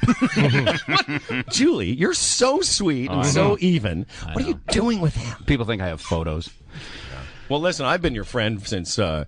Julie, 1.50 1.92
you're 1.92 2.14
so 2.14 2.62
sweet 2.62 3.10
and 3.10 3.26
so 3.26 3.58
even. 3.60 4.06
What 4.34 4.44
are 4.44 4.48
you 4.48 4.60
doing 4.70 5.02
with 5.02 5.16
him? 5.16 5.44
People 5.46 5.66
think 5.66 5.82
I 5.82 5.88
have 5.88 6.02
photos. 6.02 6.50
Well, 7.50 7.62
listen, 7.62 7.86
I've 7.86 8.02
been 8.02 8.16
your 8.16 8.24
friend 8.24 8.66
since 8.68 8.98
uh, 8.98 9.26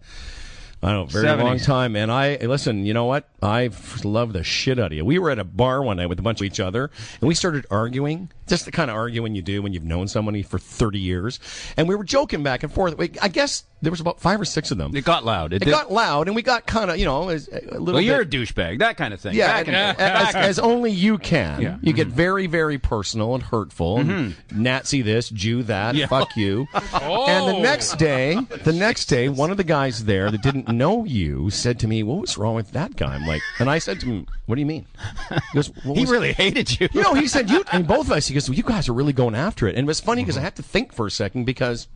I 0.82 0.92
don't 0.92 1.14
know, 1.14 1.22
very 1.22 1.26
70s. 1.26 1.44
long 1.44 1.60
time, 1.60 1.96
and 1.96 2.12
I 2.12 2.38
listen. 2.38 2.86
You 2.86 2.94
know 2.94 3.06
what? 3.06 3.28
I 3.42 3.70
love 4.04 4.34
the 4.34 4.44
shit 4.44 4.80
out 4.80 4.88
of 4.88 4.94
you. 4.94 5.06
We 5.06 5.20
were 5.20 5.30
at 5.30 5.38
a 5.40 5.44
bar 5.44 5.84
one 5.84 5.98
night 5.98 6.08
with 6.08 6.18
a 6.20 6.24
bunch 6.24 6.42
of 6.42 6.46
each 6.46 6.60
other, 6.60 6.90
and 7.22 7.28
we 7.28 7.36
started 7.36 7.66
arguing, 7.70 8.32
just 8.48 8.66
the 8.66 8.72
kind 8.72 8.90
of 8.90 8.98
arguing 8.98 9.36
you 9.36 9.42
do 9.44 9.62
when 9.62 9.74
you've 9.74 9.84
known 9.86 10.08
somebody 10.08 10.42
for 10.42 10.58
thirty 10.58 11.00
years, 11.00 11.40
and 11.78 11.88
we 11.88 11.96
were 11.96 12.04
joking 12.04 12.42
back 12.42 12.64
and 12.64 12.72
forth. 12.74 12.98
We- 12.98 13.12
I 13.22 13.28
guess 13.28 13.64
there 13.84 13.92
was 13.92 14.00
about 14.00 14.20
five 14.20 14.42
or 14.42 14.46
six 14.46 14.72
of 14.72 14.80
them. 14.80 14.96
It 14.96 15.06
got 15.06 15.24
loud. 15.24 15.54
It, 15.54 15.62
It 15.62 15.66
got 15.70 15.92
loud, 15.92 16.26
and 16.28 16.36
we 16.36 16.42
got 16.42 16.66
kind 16.66 16.90
of, 16.90 16.98
you 16.98 17.06
know, 17.06 17.30
a 17.30 17.34
little. 17.34 17.86
well, 17.94 18.02
you're 18.02 18.22
a 18.22 18.26
douchebag. 18.26 18.80
That 18.80 18.98
kind 18.98 19.14
of 19.14 19.20
thing. 19.20 19.36
yeah, 19.36 19.56
and- 19.60 19.76
as, 20.00 20.36
as 20.36 20.60
only 20.60 20.90
you 20.92 21.20
can. 21.20 21.62
Yeah. 21.62 21.70
Mm-hmm. 21.74 21.86
You 21.88 21.94
get 21.94 22.08
very, 22.08 22.48
very 22.48 22.80
personal 22.80 23.36
and 23.36 23.44
hurtful. 23.44 24.00
And 24.00 24.36
Nazi 24.52 25.04
this, 25.04 25.30
Jew 25.30 25.62
that, 25.64 25.96
fuck 26.10 26.36
you. 26.36 26.68
oh. 26.74 27.26
And 27.28 27.56
the 27.56 27.62
next 27.62 27.98
day, 28.00 28.36
the 28.64 28.74
next 28.74 29.06
day, 29.06 29.30
one 29.30 29.52
of 29.52 29.58
the 29.58 29.64
guys 29.64 30.06
there 30.06 30.32
that 30.32 30.42
didn't 30.42 30.68
know 30.70 31.06
you 31.06 31.52
said 31.52 31.80
to 31.82 31.88
me, 31.88 32.02
"What 32.02 32.22
was 32.22 32.36
wrong 32.38 32.56
with 32.56 32.72
that 32.72 32.96
guy?" 32.96 33.20
Like, 33.28 33.42
and 33.60 33.70
I 33.70 33.80
said 33.80 34.00
to 34.00 34.06
him, 34.06 34.28
"What 34.46 34.56
do 34.56 34.62
you 34.62 34.66
mean?" 34.66 34.86
He 35.30 35.56
goes, 35.56 35.72
he 35.84 36.06
really 36.06 36.34
hated 36.34 36.80
you. 36.80 36.88
You 36.94 37.02
know, 37.04 37.14
he 37.14 37.28
said 37.28 37.50
you 37.50 37.64
and 37.72 37.86
both 37.88 38.08
of 38.08 38.14
us. 38.14 38.28
He 38.28 38.34
goes, 38.34 38.50
well, 38.50 38.56
"You 38.58 38.64
guys 38.64 38.90
are 38.90 38.94
really 38.94 39.14
going 39.14 39.36
after 39.36 39.68
it," 39.68 39.76
and 39.76 39.86
it 39.86 39.88
was 39.88 40.00
funny 40.00 40.24
because 40.24 40.38
I 40.38 40.42
had 40.42 40.56
to 40.56 40.64
think 40.64 40.94
for 40.94 41.06
a 41.06 41.12
second 41.12 41.46
because. 41.46 41.88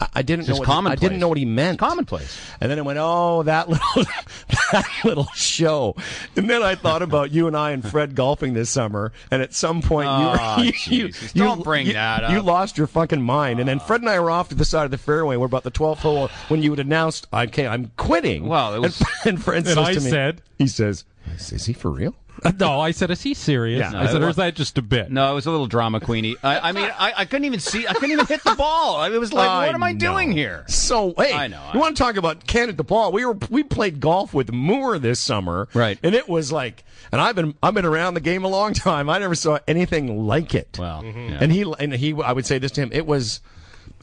I, 0.00 0.08
I 0.16 0.22
didn't 0.22 0.46
know. 0.46 0.54
Just 0.56 0.66
What, 0.66 0.86
I 0.86 0.94
didn't 0.94 1.18
know 1.18 1.28
what 1.28 1.38
he 1.38 1.44
meant. 1.44 1.78
Commonplace. 1.78 2.38
And 2.60 2.70
then 2.70 2.78
I 2.78 2.82
went, 2.82 2.98
"Oh, 3.00 3.42
that 3.44 3.68
little, 3.68 3.86
that 4.72 4.86
little 5.04 5.26
show." 5.34 5.94
And 6.36 6.48
then 6.48 6.62
I 6.62 6.74
thought 6.74 7.02
about 7.02 7.30
you 7.32 7.46
and 7.46 7.56
I 7.56 7.72
and 7.72 7.88
Fred 7.88 8.14
golfing 8.14 8.54
this 8.54 8.70
summer. 8.70 9.12
And 9.30 9.42
at 9.42 9.54
some 9.54 9.82
point, 9.82 10.08
Oh, 10.10 10.20
you, 10.20 10.26
ah, 10.38 10.60
you, 10.62 10.72
Jesus. 10.72 11.34
you, 11.34 11.42
Don't 11.42 11.62
bring 11.64 11.86
you- 11.86 11.92
that 11.94 12.30
You 12.30 12.40
lost 12.42 12.78
your 12.78 12.86
fucking 12.86 13.22
mind. 13.22 13.60
And 13.60 13.68
then 13.68 13.80
Fred 13.80 14.00
and 14.00 14.10
I 14.10 14.18
were 14.20 14.30
off 14.30 14.48
to 14.50 14.54
the 14.54 14.64
side 14.64 14.84
of 14.84 14.90
the 14.90 14.98
fairway. 14.98 15.36
We're 15.36 15.46
about 15.46 15.64
the 15.64 15.70
12th 15.70 15.98
hole 15.98 16.28
when 16.48 16.62
you 16.62 16.70
had 16.70 16.80
announced, 16.80 17.26
"Okay, 17.32 17.66
I'm 17.66 17.90
quitting." 17.96 18.46
Well, 18.46 18.74
it 18.74 18.80
was- 18.80 19.00
and, 19.00 19.08
and 19.26 19.42
Fred 19.42 19.58
And 19.58 19.66
says 19.66 19.78
I 19.78 19.94
to 19.94 20.00
me, 20.00 20.10
said- 20.10 20.42
"He 20.58 20.66
says, 20.66 21.04
is, 21.36 21.52
is 21.52 21.64
he 21.66 21.72
for 21.72 21.90
real?" 21.90 22.14
Uh, 22.44 22.52
no, 22.60 22.80
I 22.80 22.90
said, 22.92 23.10
is 23.10 23.22
he 23.22 23.34
serious? 23.34 23.80
Yeah. 23.92 24.00
I 24.00 24.06
said, 24.06 24.20
No, 24.20 24.26
or 24.26 24.30
is 24.30 24.36
that 24.36 24.54
just 24.54 24.78
a 24.78 24.82
bit? 24.82 25.10
No, 25.10 25.30
it 25.32 25.34
was 25.34 25.46
a 25.46 25.50
little 25.50 25.66
drama 25.66 26.00
queenie. 26.00 26.36
I, 26.42 26.68
I 26.68 26.72
mean, 26.72 26.90
I, 26.98 27.12
I 27.18 27.24
couldn't 27.24 27.44
even 27.46 27.60
see. 27.60 27.86
I 27.86 27.92
couldn't 27.94 28.10
even 28.12 28.26
hit 28.26 28.42
the 28.44 28.54
ball. 28.54 28.96
I- 28.96 29.08
It 29.10 29.18
was 29.18 29.32
like, 29.32 29.66
what 29.66 29.74
am 29.74 29.82
I 29.82 29.92
know. 29.92 29.98
doing 29.98 30.32
here? 30.32 30.64
So 30.68 31.14
hey, 31.16 31.32
I 31.32 31.48
know, 31.48 31.60
I 31.60 31.72
you 31.74 31.80
want 31.80 31.96
to 31.96 32.02
talk 32.02 32.16
about 32.16 32.46
can't 32.46 32.68
hit 32.68 32.76
the 32.76 32.84
ball? 32.84 33.12
We 33.12 33.24
were 33.24 33.36
we 33.50 33.62
played 33.62 34.00
golf 34.00 34.32
with 34.34 34.52
Moore 34.52 34.98
this 34.98 35.20
summer, 35.20 35.68
Right. 35.74 35.98
And 36.02 36.14
it 36.14 36.28
was 36.28 36.52
like, 36.52 36.84
and 37.12 37.20
I've 37.20 37.34
been 37.34 37.54
I've 37.62 37.74
been 37.74 37.86
around 37.86 38.14
the 38.14 38.20
game 38.20 38.44
a 38.44 38.48
long 38.48 38.72
time. 38.74 39.08
I 39.10 39.18
never 39.18 39.34
saw 39.34 39.58
anything 39.66 40.26
like 40.26 40.54
it. 40.54 40.76
Well, 40.78 41.04
yeah. 41.04 41.38
and 41.40 41.50
he 41.52 41.62
and 41.78 41.92
he, 41.94 42.14
I 42.22 42.32
would 42.32 42.46
say 42.46 42.58
this 42.58 42.72
to 42.72 42.80
him. 42.82 42.90
It 42.92 43.06
was. 43.06 43.40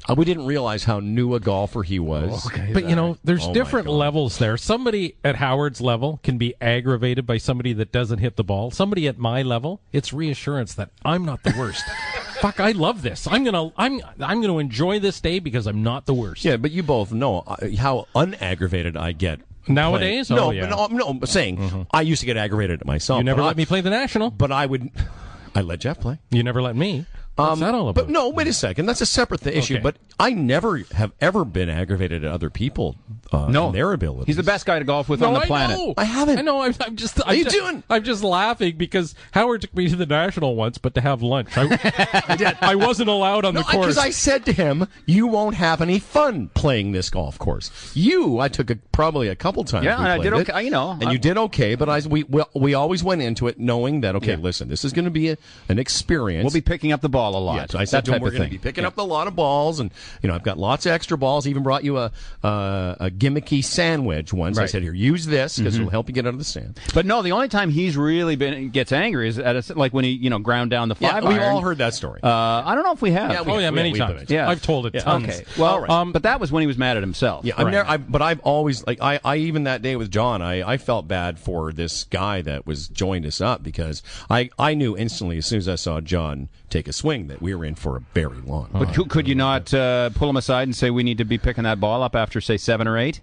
Uh, 0.08 0.14
we 0.16 0.24
didn't 0.26 0.46
realize 0.46 0.84
how 0.84 1.00
new 1.00 1.34
a 1.34 1.40
golfer 1.40 1.82
he 1.82 1.98
was. 2.00 2.48
But 2.74 2.88
you 2.88 2.96
know, 2.96 3.18
there's 3.24 3.46
Oh, 3.48 3.54
different 3.54 3.88
levels 3.88 4.38
there. 4.38 4.56
Somebody 4.58 5.16
at 5.24 5.36
Howard's 5.38 5.82
level 5.82 6.20
can 6.24 6.38
be 6.38 6.54
aggravated 6.62 7.26
by 7.26 7.38
somebody 7.38 7.74
that 7.74 7.92
doesn't 7.92 8.20
hit 8.20 8.36
the 8.36 8.44
ball. 8.44 8.70
Somebody 8.72 9.08
at 9.08 9.18
my 9.18 9.42
level, 9.42 9.82
it's 9.92 10.14
reassurance 10.14 10.76
that 10.76 10.92
I'm 11.04 11.26
not 11.26 11.44
the 11.44 11.56
worst. 11.58 11.84
Fuck, 12.42 12.60
I 12.60 12.72
love 12.72 13.02
this. 13.02 13.28
I'm 13.28 13.44
gonna, 13.44 13.72
I'm, 13.78 14.00
I'm 14.20 14.42
gonna 14.42 14.58
enjoy 14.60 15.00
this 15.00 15.20
day 15.22 15.40
because 15.40 15.66
I'm 15.66 15.82
not 15.82 16.06
the 16.06 16.14
worst. 16.14 16.46
Yeah, 16.46 16.58
but 16.58 16.70
you 16.72 16.84
both 16.84 17.12
know 17.12 17.40
uh, 17.48 17.56
how 17.78 18.08
unaggravated 18.14 18.96
I 18.98 19.14
get 19.14 19.40
Nowadays? 19.68 20.28
playing. 20.28 20.40
Oh, 20.42 20.46
no, 20.48 20.52
yeah. 20.52 20.70
but 20.70 20.92
no, 20.92 20.98
no, 20.98 21.08
I'm 21.08 21.26
saying 21.26 21.88
I 21.92 22.02
used 22.02 22.20
to 22.20 22.26
get 22.28 22.38
aggravated 22.38 22.82
at 22.82 22.86
myself. 22.86 23.18
You 23.20 23.24
never 23.24 23.42
let 23.42 23.52
I- 23.56 23.58
me 23.58 23.66
play 23.66 23.82
the 23.82 23.90
national. 23.90 24.30
But 24.32 24.52
I 24.52 24.66
would. 24.68 24.92
I 25.56 25.62
let 25.62 25.80
Jeff 25.80 26.00
play. 26.02 26.20
You 26.32 26.44
never 26.44 26.62
let 26.62 26.76
me. 26.76 27.06
What's 27.36 27.52
Um, 27.54 27.60
that 27.60 27.74
all 27.76 27.90
about? 27.90 28.06
But 28.06 28.10
no, 28.12 28.30
wait 28.30 28.48
a 28.48 28.54
second. 28.54 28.86
That's 28.86 29.02
a 29.02 29.06
separate 29.06 29.42
th- 29.42 29.56
issue. 29.56 29.76
Okay. 29.76 29.84
But 29.84 29.98
I 30.20 30.32
never 30.32 30.78
have 30.94 31.12
ever 31.20 31.44
been 31.44 31.70
aggravated 31.70 32.24
at 32.24 32.32
other 32.32 32.50
people. 32.50 32.96
Uh, 33.36 33.48
no, 33.50 33.66
and 33.68 33.76
their 33.76 33.92
abilities. 33.94 34.28
He's 34.28 34.36
the 34.38 34.44
best 34.44 34.66
guy 34.66 34.80
to 34.80 34.86
golf 34.86 35.10
with 35.10 35.20
No, 35.20 35.28
on 35.28 35.34
the 35.34 35.40
I 35.42 35.46
planet. 35.46 35.78
know. 35.78 35.94
I 35.98 36.04
haven't. 36.06 36.40
I 36.40 36.42
know. 36.42 36.62
I'm, 36.62 36.74
I'm 36.80 36.96
just. 36.96 37.18
What 37.18 37.28
I'm 37.28 37.34
are 37.34 37.36
you 37.36 37.44
just, 37.44 37.56
doing? 37.56 37.84
I'm 37.90 38.04
just 38.04 38.24
laughing 38.24 38.78
because 38.78 39.16
Howard 39.32 39.62
took 39.62 39.76
me 39.76 39.88
to 39.90 39.96
the 39.96 40.06
national 40.06 40.56
once, 40.56 40.78
but 40.78 40.94
to 40.96 41.02
have 41.02 41.22
lunch, 41.22 41.50
I, 41.56 42.56
I 42.62 42.76
wasn't 42.76 43.10
allowed 43.10 43.46
on 43.46 43.54
No, 43.54 43.62
the 43.62 43.66
course. 43.66 43.78
because 43.86 43.98
I 43.98 44.10
said 44.12 44.46
to 44.46 44.54
him, 44.54 44.88
"You 45.06 45.28
won't 45.28 45.56
have 45.56 45.82
any 45.82 46.00
fun 46.00 46.50
playing 46.54 46.92
this 46.92 47.10
golf 47.10 47.38
course." 47.40 47.72
You, 47.96 48.40
I 48.40 48.48
took 48.48 48.70
it 48.72 48.92
probably 48.92 49.28
a 49.28 49.36
couple 49.36 49.64
times. 49.64 49.86
Yeah, 49.86 49.98
and 49.98 50.08
I 50.08 50.16
played 50.18 50.24
did 50.32 50.34
it. 50.40 50.50
okay, 50.50 50.64
you 50.64 50.72
know, 50.72 50.92
and 50.92 51.06
I- 51.06 51.12
you 51.12 51.18
did 51.18 51.38
okay. 51.38 51.76
But 51.76 51.90
I, 51.90 52.00
we, 52.08 52.24
we, 52.24 52.44
we 52.54 52.74
always 52.74 53.04
went 53.04 53.22
into 53.22 53.48
it 53.48 53.60
knowing 53.60 54.02
that 54.02 54.16
okay, 54.16 54.32
Yeah. 54.32 54.38
listen, 54.38 54.70
this 54.70 54.86
is 54.86 54.94
going 54.94 55.06
to 55.06 55.12
be 55.12 55.30
a, 55.30 55.38
an 55.70 55.80
experience. 55.80 56.44
We'll 56.46 56.54
be 56.54 56.62
picking 56.62 56.92
up 56.92 57.02
the 57.02 57.10
ball 57.10 57.36
a 57.36 57.40
lot. 57.40 57.56
Yeah, 57.56 57.66
so 57.70 57.80
I 57.80 57.84
said 57.86 57.98
that 58.00 58.06
to 58.06 58.12
him, 58.12 58.16
type 58.16 58.22
we're 58.24 58.32
going 58.32 58.44
to 58.44 58.50
be 58.50 58.58
picking 58.58 58.84
Yeah. 58.84 58.90
up 58.90 58.98
a 58.98 59.02
lot 59.02 59.28
of 59.28 59.36
balls, 59.36 59.80
and 59.80 59.92
you 60.22 60.30
know, 60.30 60.36
I've 60.36 60.44
got 60.44 60.58
lots 60.58 60.86
of 60.86 60.92
extra 60.92 61.18
balls. 61.18 61.48
Even 61.48 61.64
brought 61.64 61.84
you 61.84 61.98
a 61.98 62.12
uh, 62.44 62.96
a 63.00 63.10
gimmicky 63.30 63.64
sandwich 63.64 64.34
once. 64.34 64.58
I 64.58 64.66
said, 64.66 64.84
here, 64.84 64.94
use 64.94 65.26
this 65.26 65.58
because 65.58 65.76
it'll 65.76 65.90
help 65.90 66.08
you 66.08 66.14
get 66.14 66.26
out 66.26 66.34
of 66.34 66.38
the 66.40 66.44
sand. 66.46 66.80
But 66.94 67.06
no, 67.06 67.22
the 67.22 67.32
only 67.32 67.48
time 67.48 67.70
he's 67.70 67.98
really 67.98 68.36
been 68.36 68.70
gets 68.70 68.92
angry 68.92 69.28
is 69.30 69.40
at 69.40 69.56
a, 69.70 69.74
like 69.78 69.94
when 69.94 70.04
he 70.06 70.12
you 70.12 70.30
know 70.30 70.40
ground 70.40 70.72
down 70.72 70.90
the 70.90 70.96
Yeah, 71.00 71.12
five 71.14 71.24
we've 71.26 71.38
iron. 71.40 71.56
all 71.56 71.62
heard 71.62 71.78
that 71.80 71.94
story. 71.94 72.20
Uh, 72.24 72.30
I 72.30 72.76
don't 72.76 72.84
know 72.84 72.92
if 72.94 73.02
we 73.02 73.12
have. 73.12 73.32
Yeah, 73.32 73.42
we- 73.42 73.52
oh 73.52 73.58
yeah, 73.60 73.70
many 73.72 73.90
we- 73.90 73.94
we- 73.94 74.00
times. 74.00 74.30
yeah. 74.30 74.50
I've 74.50 74.62
told 74.62 74.86
it 74.86 74.94
Yeah, 74.96 75.02
tons. 75.02 75.26
Okay. 75.30 75.46
Well, 75.58 75.82
right. 75.82 75.90
um, 75.90 76.12
but 76.12 76.24
that 76.24 76.40
was 76.40 76.52
when 76.52 76.62
he 76.62 76.68
was 76.68 76.78
mad 76.78 76.98
at 76.98 77.04
himself. 77.04 77.46
Yeah, 77.46 77.54
I've 77.58 77.66
Right. 77.66 77.72
never. 77.72 77.90
I, 77.90 77.98
but 77.98 78.22
I've 78.22 78.40
always 78.42 78.86
like 78.86 79.02
I, 79.02 79.20
I. 79.24 79.36
Even 79.38 79.64
that 79.66 79.82
day 79.82 79.96
with 79.96 80.10
John, 80.12 80.42
I, 80.42 80.68
I 80.74 80.78
felt 80.78 81.08
bad 81.08 81.40
for 81.40 81.72
this 81.72 82.04
guy 82.06 82.42
that 82.42 82.66
was 82.66 82.88
joined 82.88 83.26
us 83.26 83.42
up 83.42 83.62
because 83.64 84.02
I, 84.30 84.50
I 84.58 84.74
knew 84.74 84.98
instantly 84.98 85.38
as 85.38 85.46
soon 85.46 85.60
as 85.60 85.68
I 85.70 85.76
saw 85.76 86.02
John 86.02 86.50
take 86.70 86.88
a 86.88 86.94
swing 86.94 87.28
that 87.28 87.42
we 87.42 87.54
were 87.54 87.64
in 87.64 87.76
for 87.76 87.96
a 87.98 88.00
very 88.14 88.42
long. 88.46 88.70
But 88.74 88.94
could, 88.94 89.10
could 89.10 89.28
you 89.28 89.36
not 89.36 89.74
uh, 89.74 90.10
pull 90.16 90.30
him 90.30 90.36
aside 90.38 90.64
and 90.64 90.76
say 90.76 90.90
we 90.90 91.04
need 91.04 91.20
to 91.20 91.26
be 91.26 91.38
picking 91.38 91.64
that 91.64 91.80
ball 91.80 92.02
up 92.04 92.16
after 92.16 92.42
say 92.42 92.58
seven 92.58 92.88
or 92.88 92.98
eight? 92.98 93.15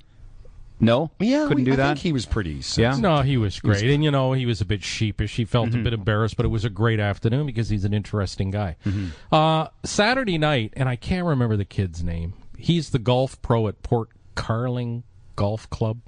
No, 0.82 1.10
yeah, 1.20 1.44
couldn't 1.46 1.58
we- 1.58 1.64
do 1.64 1.72
I 1.72 1.76
that. 1.76 1.86
think 1.94 1.98
he 2.00 2.12
was 2.12 2.26
pretty. 2.26 2.60
Yeah? 2.76 2.96
No, 2.96 3.22
he 3.22 3.36
was 3.38 3.58
great, 3.60 3.84
and 3.84 4.02
you 4.04 4.10
know 4.10 4.32
he 4.32 4.44
was 4.46 4.60
a 4.60 4.64
bit 4.64 4.82
sheepish. 4.82 5.36
He 5.36 5.44
felt 5.44 5.70
Mm-hmm. 5.70 5.80
a 5.80 5.82
bit 5.84 5.92
embarrassed, 5.94 6.36
but 6.36 6.44
it 6.44 6.48
was 6.50 6.64
a 6.64 6.70
great 6.70 6.98
afternoon 7.00 7.46
because 7.46 7.68
he's 7.70 7.84
an 7.84 7.94
interesting 7.94 8.50
guy. 8.50 8.76
Mm-hmm. 8.84 9.34
Uh, 9.34 9.68
Saturday 9.84 10.36
night, 10.38 10.74
and 10.76 10.88
I 10.88 10.96
can't 10.96 11.24
remember 11.26 11.56
the 11.56 11.64
kid's 11.64 12.02
name. 12.02 12.34
He's 12.58 12.90
the 12.90 12.98
golf 12.98 13.40
pro 13.42 13.68
at 13.68 13.82
Port 13.82 14.10
Carling 14.34 15.04
Golf 15.36 15.70
Club 15.70 16.00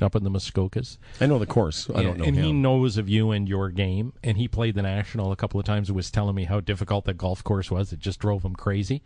up 0.00 0.14
in 0.14 0.22
the 0.24 0.30
Muskokas. 0.30 0.96
I 1.20 1.26
know 1.26 1.38
the 1.40 1.46
course. 1.46 1.88
I 1.92 2.02
don't 2.04 2.18
know 2.18 2.24
and 2.24 2.36
him. 2.36 2.44
he 2.44 2.52
knows 2.52 2.98
of 2.98 3.08
you 3.08 3.32
and 3.32 3.48
your 3.48 3.68
game. 3.70 4.12
And 4.22 4.36
he 4.36 4.46
played 4.46 4.74
the 4.76 4.82
national 4.82 5.32
a 5.32 5.36
couple 5.36 5.58
of 5.58 5.66
times. 5.66 5.88
and 5.88 5.96
was 5.96 6.10
telling 6.10 6.36
me 6.36 6.44
how 6.44 6.60
difficult 6.60 7.04
that 7.06 7.18
golf 7.18 7.42
course 7.42 7.68
was. 7.70 7.92
It 7.92 7.98
just 7.98 8.20
drove 8.20 8.44
him 8.44 8.54
crazy. 8.54 9.02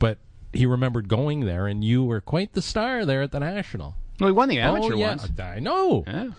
But 0.00 0.18
he 0.52 0.66
remembered 0.66 1.06
going 1.08 1.40
there, 1.40 1.66
and 1.68 1.84
you 1.84 2.02
were 2.02 2.20
quite 2.20 2.52
the 2.54 2.62
star 2.62 3.04
there 3.06 3.22
at 3.22 3.30
the 3.30 3.38
national. 3.40 3.94
Well, 4.20 4.28
he 4.28 4.32
won 4.32 4.48
the 4.48 4.60
oh, 4.60 4.76
amateur 4.76 4.94
oh, 4.94 4.98
yeah. 4.98 5.08
once. 5.08 5.28
I 5.38 5.58
know. 5.58 6.04
Yeah. 6.06 6.30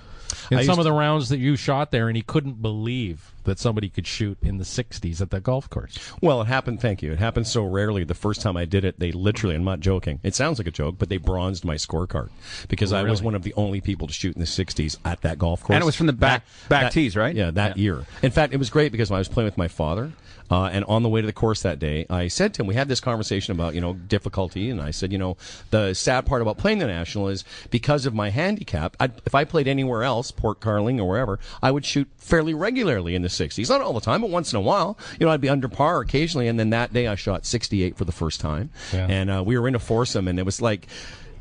In 0.51 0.57
I 0.57 0.63
some 0.63 0.69
used 0.69 0.79
of 0.79 0.83
the 0.83 0.91
rounds 0.91 1.29
that 1.29 1.37
you 1.37 1.55
shot 1.55 1.91
there, 1.91 2.07
and 2.07 2.15
he 2.15 2.21
couldn't 2.21 2.61
believe 2.61 3.31
that 3.45 3.57
somebody 3.59 3.89
could 3.89 4.05
shoot 4.05 4.37
in 4.41 4.57
the 4.57 4.63
60s 4.63 5.21
at 5.21 5.29
that 5.31 5.43
golf 5.43 5.69
course. 5.69 5.97
Well, 6.21 6.41
it 6.41 6.45
happened. 6.47 6.81
Thank 6.81 7.01
you. 7.01 7.11
It 7.11 7.19
happened 7.19 7.47
so 7.47 7.63
rarely. 7.63 8.03
The 8.03 8.13
first 8.13 8.41
time 8.41 8.57
I 8.57 8.65
did 8.65 8.85
it, 8.85 8.99
they 8.99 9.11
literally. 9.11 9.55
I'm 9.55 9.63
not 9.63 9.79
joking. 9.79 10.19
It 10.23 10.35
sounds 10.35 10.59
like 10.59 10.67
a 10.67 10.71
joke, 10.71 10.95
but 10.99 11.09
they 11.09 11.17
bronzed 11.17 11.63
my 11.65 11.75
scorecard 11.75 12.29
because 12.67 12.93
I 12.93 13.03
was 13.03 13.21
one 13.21 13.35
of 13.35 13.43
the 13.43 13.53
only 13.55 13.81
people 13.81 14.07
to 14.07 14.13
shoot 14.13 14.35
in 14.35 14.39
the 14.39 14.45
60s 14.47 14.97
at 15.05 15.21
that 15.21 15.39
golf 15.39 15.61
course. 15.63 15.75
And 15.75 15.81
it 15.81 15.85
was 15.85 15.95
from 15.95 16.07
the 16.07 16.13
back- 16.13 16.43
back 16.69 16.83
that- 16.83 16.91
tees, 16.91 17.15
right? 17.15 17.35
Yeah, 17.35 17.51
that 17.51 17.77
Yeah. 17.77 17.81
year. 17.83 18.05
In 18.21 18.31
fact, 18.31 18.53
it 18.53 18.57
was 18.57 18.69
great 18.69 18.91
because 18.91 19.09
when 19.09 19.15
I 19.17 19.19
was 19.19 19.27
playing 19.27 19.45
with 19.45 19.57
my 19.57 19.67
father. 19.67 20.11
Uh, 20.51 20.65
and 20.65 20.85
on 20.85 21.01
the 21.01 21.09
way 21.09 21.21
to 21.21 21.25
the 21.25 21.33
course 21.33 21.63
that 21.63 21.79
day, 21.79 22.05
I 22.07 22.27
said 22.27 22.53
to 22.53 22.61
him, 22.61 22.67
we 22.67 22.75
had 22.75 22.87
this 22.87 22.99
conversation 22.99 23.51
about, 23.53 23.73
you 23.73 23.81
know, 23.81 23.93
difficulty. 23.93 24.69
And 24.69 24.79
I 24.79 24.91
said, 24.91 25.11
you 25.11 25.17
know, 25.17 25.37
the 25.71 25.95
sad 25.95 26.27
part 26.27 26.43
about 26.43 26.59
playing 26.59 26.77
the 26.77 26.85
National 26.85 27.29
is 27.29 27.43
because 27.71 28.05
of 28.05 28.13
my 28.13 28.29
handicap, 28.29 28.95
I'd, 28.99 29.13
if 29.25 29.33
I 29.33 29.43
played 29.43 29.67
anywhere 29.67 30.03
else, 30.03 30.29
Port 30.29 30.59
Carling 30.59 30.99
or 30.99 31.09
wherever, 31.09 31.39
I 31.63 31.71
would 31.71 31.83
shoot 31.83 32.07
fairly 32.17 32.53
regularly 32.53 33.15
in 33.15 33.23
the 33.23 33.29
60s. 33.37 33.69
Not 33.69 33.81
all 33.81 33.93
the 33.93 34.01
time, 34.01 34.21
but 34.21 34.29
once 34.29 34.53
in 34.53 34.57
a 34.57 34.61
while. 34.61 34.97
You 35.19 35.25
know, 35.25 35.31
I'd 35.31 35.41
be 35.41 35.49
under 35.49 35.67
par 35.67 35.99
occasionally. 36.01 36.47
And 36.47 36.59
then 36.59 36.71
that 36.71 36.93
day 36.93 37.07
I 37.07 37.15
shot 37.15 37.45
68 37.45 37.97
for 37.97 38.05
the 38.05 38.11
first 38.11 38.41
time. 38.41 38.69
Yeah. 38.93 39.07
And 39.09 39.29
uh, 39.29 39.43
we 39.45 39.57
were 39.57 39.67
in 39.67 39.75
a 39.75 39.79
foursome, 39.79 40.27
and 40.27 40.39
it 40.39 40.43
was 40.43 40.61
like, 40.61 40.87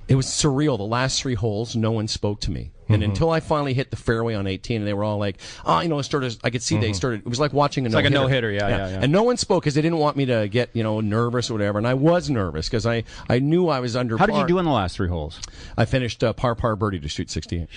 it 0.08 0.14
was 0.16 0.26
surreal. 0.26 0.76
The 0.76 0.84
last 0.84 1.20
three 1.20 1.34
holes, 1.34 1.74
no 1.76 1.90
one 1.92 2.08
spoke 2.08 2.40
to 2.42 2.50
me. 2.50 2.70
And 2.86 3.00
Mm-hmm. 3.00 3.12
until 3.12 3.30
I 3.30 3.40
finally 3.40 3.72
hit 3.72 3.90
the 3.90 3.96
fairway 3.96 4.34
on 4.34 4.46
18, 4.46 4.82
and 4.82 4.86
they 4.86 4.92
were 4.92 5.04
all 5.04 5.16
like, 5.16 5.38
oh, 5.64 5.80
you 5.80 5.88
know, 5.88 5.98
it 5.98 6.02
started, 6.02 6.36
I 6.44 6.50
could 6.50 6.62
see 6.62 6.76
they 6.78 6.92
started, 6.92 7.20
it 7.20 7.26
was 7.26 7.40
like 7.40 7.54
watching 7.54 7.86
a 7.86 7.88
Mm-hmm. 7.88 7.94
like 7.94 8.04
a 8.04 8.10
no-hitter. 8.10 8.48
no-hitter, 8.48 8.52
yeah, 8.52 8.68
yeah, 8.68 8.88
yeah. 8.90 9.00
And 9.02 9.10
no 9.10 9.22
one 9.22 9.38
spoke 9.38 9.62
because 9.62 9.74
they 9.74 9.80
didn't 9.80 9.96
want 9.96 10.18
me 10.18 10.26
to 10.26 10.48
get, 10.48 10.68
you 10.74 10.82
know, 10.82 11.00
nervous 11.00 11.48
or 11.48 11.54
whatever. 11.54 11.78
And 11.78 11.88
I 11.88 11.94
was 11.94 12.28
nervous 12.28 12.66
because 12.68 12.84
I, 12.84 13.04
I 13.30 13.38
knew 13.38 13.68
I 13.68 13.80
was 13.80 13.96
under 13.96 14.18
How 14.18 14.26
did 14.26 14.36
you 14.36 14.46
do 14.46 14.58
in 14.58 14.66
the 14.66 14.70
last 14.70 14.96
three 14.96 15.08
holes? 15.08 15.40
I 15.78 15.86
finished 15.86 16.22
uh, 16.22 16.34
par 16.34 16.54
par 16.54 16.76
birdie 16.76 17.00
to 17.00 17.08
shoot 17.08 17.30
68. 17.30 17.68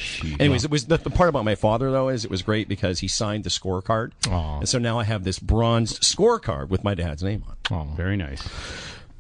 Anyways, 0.42 0.66
it 0.66 0.72
was 0.72 0.88
the, 0.88 0.98
the 0.98 1.10
part 1.10 1.30
about 1.30 1.46
my 1.46 1.56
father 1.56 1.90
though 1.90 2.10
is 2.10 2.26
it 2.26 2.30
was 2.32 2.42
great 2.42 2.68
because 2.68 3.00
he 3.00 3.08
signed 3.08 3.46
the 3.46 3.50
scorecard, 3.50 4.12
and 4.30 4.68
so 4.68 4.78
now 4.78 5.00
I 5.00 5.06
have 5.06 5.24
this 5.24 5.40
bronzed 5.40 6.02
scorecard 6.02 6.68
with 6.68 6.84
my 6.84 6.96
dad's 6.96 7.24
name 7.24 7.46
on. 7.48 7.54
it. 7.54 7.92
Oh, 7.92 7.96
Very 7.96 8.18
nice. 8.18 8.46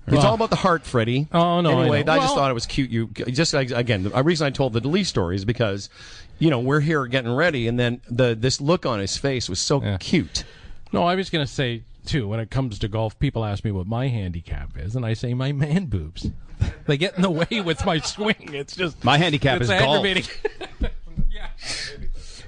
It's 0.07 0.23
all 0.23 0.35
about 0.35 0.49
the 0.49 0.55
heart, 0.55 0.85
Freddie. 0.85 1.27
Oh, 1.33 1.59
no, 1.61 1.69
I 1.69 1.81
Anyway, 1.81 2.03
know. 2.03 2.13
I, 2.13 2.17
just 2.17 2.29
Well- 2.29 2.35
thought 2.35 2.51
it 2.51 2.53
was 2.53 2.65
cute. 2.65 2.89
You 2.89 3.07
just 3.07 3.53
again, 3.53 4.03
the 4.03 4.23
reason 4.23 4.47
I 4.47 4.49
told 4.51 4.73
the 4.73 4.81
Delete 4.81 5.07
story 5.07 5.35
is 5.35 5.43
because, 5.45 5.89
you 6.39 6.49
know, 6.49 6.59
we're 6.59 6.79
here 6.79 7.05
getting 7.07 7.33
ready, 7.33 7.67
and 7.67 7.77
then 7.79 8.01
the 8.09 8.33
this 8.39 8.61
look 8.61 8.85
on 8.85 8.99
his 8.99 9.17
face 9.17 9.49
was 9.49 9.59
so 9.59 9.81
Yeah. 9.83 9.97
cute. 9.99 10.43
No, 10.93 11.03
I 11.03 11.15
was 11.15 11.29
going 11.29 11.45
to 11.45 11.51
say, 11.51 11.83
too, 12.05 12.27
when 12.29 12.39
it 12.39 12.49
comes 12.49 12.79
to 12.79 12.87
golf, 12.87 13.19
people 13.19 13.43
ask 13.43 13.65
me 13.65 13.71
what 13.71 13.85
my 13.87 14.07
handicap 14.07 14.77
is, 14.77 14.95
and 14.95 15.05
I 15.05 15.13
say 15.13 15.33
my 15.33 15.51
man 15.51 15.85
boobs. 15.87 16.29
They 16.85 16.97
get 16.97 17.15
in 17.17 17.21
the 17.21 17.29
way 17.29 17.61
with 17.61 17.85
my 17.85 17.99
swing. 17.99 18.53
It's 18.53 18.75
just. 18.75 19.03
My 19.03 19.17
handicap 19.17 19.61
it's 19.61 19.69
is 19.69 19.77
golf. 19.79 19.97
aggravating. 20.05 20.23
yeah. 21.29 21.47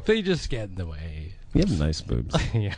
They 0.05 0.21
just 0.21 0.49
get 0.49 0.69
in 0.69 0.75
the 0.75 0.85
way. 0.87 1.18
You 1.53 1.61
have 1.61 1.79
nice 1.79 2.01
boobs. 2.01 2.35
yeah. 2.53 2.75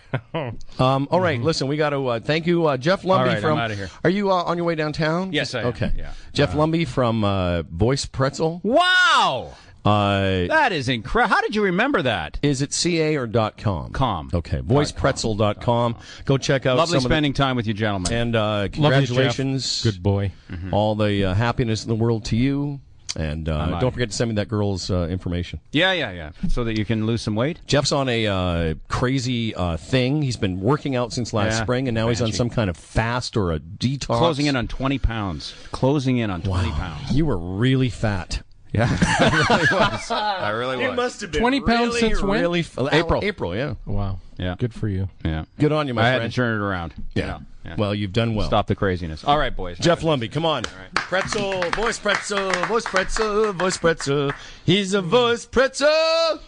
Um, 0.80 1.08
all 1.12 1.20
right, 1.20 1.42
listen, 1.42 1.68
we 1.68 1.76
got 1.78 1.90
to 1.90 2.08
uh, 2.08 2.20
thank 2.22 2.48
you, 2.48 2.68
uh, 2.68 2.78
Jeff 2.78 3.02
Lumby 3.04 3.18
All 3.20 3.26
right, 3.26 3.36
I'm 3.36 3.42
from. 3.42 3.58
outta 3.60 3.76
here. 3.76 3.90
Are 4.04 4.10
you 4.10 4.32
uh, 4.32 4.36
on 4.44 4.56
your 4.58 4.66
way 4.66 4.76
downtown? 4.76 5.34
Yes, 5.34 5.54
I 5.54 5.62
am, 5.62 5.68
Okay. 5.68 5.92
yeah. 5.96 6.14
Jeff 6.34 6.54
Lumby 6.54 6.88
from 6.88 7.24
uh, 7.26 7.64
Voice 7.64 8.06
Pretzel. 8.06 8.62
Wow, 8.64 9.54
Uh, 9.84 10.46
that 10.48 10.72
is 10.72 10.88
incredible. 10.88 11.36
How 11.36 11.42
did 11.42 11.54
you 11.56 11.64
remember 11.64 12.02
that? 12.04 12.40
is 12.42 12.62
it 12.62 12.72
ca 12.74 13.16
or 13.18 13.28
dot 13.28 13.58
com? 13.58 13.92
Com. 13.92 14.30
Okay, 14.34 14.60
voicepretzel.com. 14.62 15.96
Go 16.26 16.38
check 16.38 16.66
out 16.66 16.78
Lovely 16.78 17.00
some 17.00 17.10
spending 17.10 17.34
time 17.34 17.56
with 17.56 17.68
you, 17.68 17.74
gentlemen. 17.74 18.14
and 18.14 18.36
uh, 18.36 18.40
Love 18.42 18.62
you, 18.64 18.68
Jeff. 18.70 18.74
congratulations. 19.08 19.84
Good 19.84 20.02
boy. 20.02 20.32
all 20.72 20.96
the 20.96 21.26
uh, 21.26 21.34
happiness 21.34 21.84
in 21.84 21.90
the 21.90 21.96
world 21.96 22.26
to 22.26 22.36
you. 22.38 22.80
And 23.16 23.50
uh, 23.50 23.80
don't 23.80 23.92
forget 23.92 24.10
to 24.10 24.16
send 24.16 24.30
me 24.30 24.36
that 24.36 24.48
girl's 24.48 24.90
uh, 24.90 25.08
information. 25.10 25.60
yeah, 25.72 25.92
yeah, 25.92 26.12
yeah. 26.12 26.32
So 26.50 26.64
that 26.64 26.78
you 26.78 26.86
can 26.86 27.06
lose 27.06 27.22
some 27.22 27.36
weight. 27.36 27.60
Jeff's 27.68 27.92
on 27.92 28.08
a 28.08 28.28
uh, 28.28 28.74
crazy 28.88 29.54
uh, 29.54 29.78
thing. 29.78 30.22
He's 30.22 30.38
been 30.38 30.62
working 30.62 30.96
out 30.96 31.12
since 31.14 31.34
last 31.34 31.54
Yeah, 31.58 31.64
spring, 31.64 31.88
and 31.88 31.96
now 31.96 32.10
he's 32.10 32.22
on 32.22 32.32
some 32.32 32.50
kind 32.50 32.70
of 32.70 32.78
fast 32.78 33.36
or 33.36 33.52
a 33.52 33.60
detox. 33.60 34.18
Closing 34.18 34.46
in 34.46 34.56
on 34.56 34.68
20 34.68 35.00
pounds. 35.00 35.54
Closing 35.72 36.18
in 36.18 36.30
on 36.30 36.42
20 36.42 36.72
pounds. 36.72 37.12
You 37.12 37.26
were 37.26 37.38
really 37.38 37.90
fat. 37.90 38.44
Yeah. 38.74 38.88
I 39.20 39.46
really 39.50 39.68
was. 39.72 40.12
I 40.12 40.50
really 40.50 40.96
was. 40.96 41.22
have 41.22 41.32
20 41.32 41.62
pounds 41.62 42.00
since 42.00 42.22
when? 42.22 42.42
Really 42.42 42.62
f- 42.62 42.78
April. 42.92 43.24
April, 43.24 43.56
yeah. 43.56 43.76
Wow. 43.86 44.20
Yeah. 44.38 44.56
Good 44.58 44.74
for 44.74 44.88
you. 44.88 45.10
Yeah. 45.26 45.46
Good 45.60 45.72
on 45.72 45.88
you, 45.88 45.94
my 45.94 46.02
friend. 46.02 46.08
I 46.08 46.12
had 46.12 46.20
friend. 46.20 46.32
to 46.32 46.36
turn 46.36 46.62
it 46.62 46.64
around. 46.64 46.94
you 46.98 47.24
yeah. 47.24 47.40
Yeah. 47.64 47.76
Well, 47.78 47.94
you've 47.94 48.14
done 48.14 48.34
well. 48.34 48.48
Stop 48.48 48.66
the 48.68 48.76
craziness. 48.76 49.24
All 49.24 49.38
right, 49.38 49.56
boys. 49.56 49.78
Jeff 49.78 50.02
Lumby, 50.02 50.32
come 50.32 50.46
on. 50.46 50.64
Pretzel, 50.96 51.62
voice 51.72 52.00
pretzel, 52.00 52.50
voice 52.66 52.86
pretzel, 52.86 53.54
voice 53.54 53.78
pretzel. 53.78 54.32
He's 54.66 54.96
a 54.96 55.02
hmm. 55.02 55.10
voice 55.10 55.46
pretzel. 55.46 56.40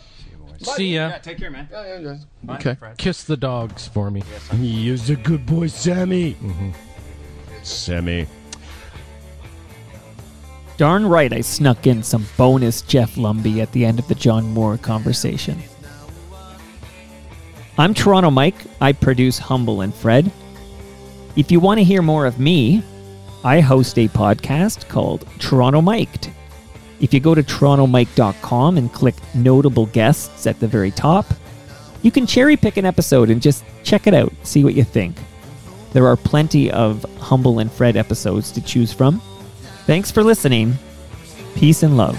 See 0.63 0.95
ya. 0.95 1.17
take 1.21 1.37
care, 1.37 1.51
man. 1.51 1.67
Okay. 2.49 2.77
Kiss 2.97 3.25
the 3.25 3.37
dogs 3.37 3.87
for 3.87 4.09
me. 4.09 4.23
He 4.53 4.89
is 4.89 5.09
a 5.09 5.15
good 5.15 5.45
boy, 5.45 5.67
Sammy. 5.67 6.33
Mm-hmm. 6.35 6.71
Sammy. 7.63 8.27
Darn 10.77 11.05
right, 11.05 11.31
I 11.31 11.41
snuck 11.41 11.85
in 11.85 12.01
some 12.01 12.25
bonus 12.35 12.81
Jeff 12.81 13.15
Lumby 13.15 13.61
at 13.61 13.71
the 13.71 13.85
end 13.85 13.99
of 13.99 14.07
the 14.07 14.15
John 14.15 14.49
Moore 14.53 14.77
conversation. 14.77 15.61
I'm 17.77 17.93
Toronto 17.93 18.31
Mike. 18.31 18.55
I 18.81 18.91
produce 18.91 19.37
Humble 19.37 19.81
and 19.81 19.93
Fred. 19.93 20.31
If 21.35 21.51
you 21.51 21.59
want 21.59 21.79
to 21.79 21.83
hear 21.83 22.01
more 22.01 22.25
of 22.25 22.39
me, 22.39 22.83
I 23.43 23.59
host 23.59 23.99
a 23.99 24.07
podcast 24.07 24.87
called 24.87 25.27
Toronto 25.39 25.81
Miked. 25.81 26.31
If 26.99 27.13
you 27.13 27.19
go 27.19 27.35
to 27.35 27.43
torontomike.com 27.43 28.77
and 28.77 28.93
click 28.93 29.15
notable 29.35 29.87
guests 29.87 30.47
at 30.47 30.59
the 30.59 30.67
very 30.67 30.91
top, 30.91 31.25
you 32.01 32.11
can 32.11 32.25
cherry 32.25 32.57
pick 32.57 32.77
an 32.77 32.85
episode 32.85 33.29
and 33.29 33.41
just 33.41 33.63
check 33.83 34.07
it 34.07 34.13
out, 34.13 34.33
see 34.43 34.63
what 34.63 34.73
you 34.73 34.83
think. 34.83 35.17
There 35.91 36.07
are 36.07 36.17
plenty 36.17 36.71
of 36.71 37.03
Humble 37.19 37.59
and 37.59 37.71
Fred 37.71 37.95
episodes 37.95 38.51
to 38.53 38.61
choose 38.61 38.91
from. 38.91 39.21
Thanks 39.85 40.11
for 40.11 40.23
listening. 40.23 40.75
Peace 41.55 41.83
and 41.83 41.97
love. 41.97 42.17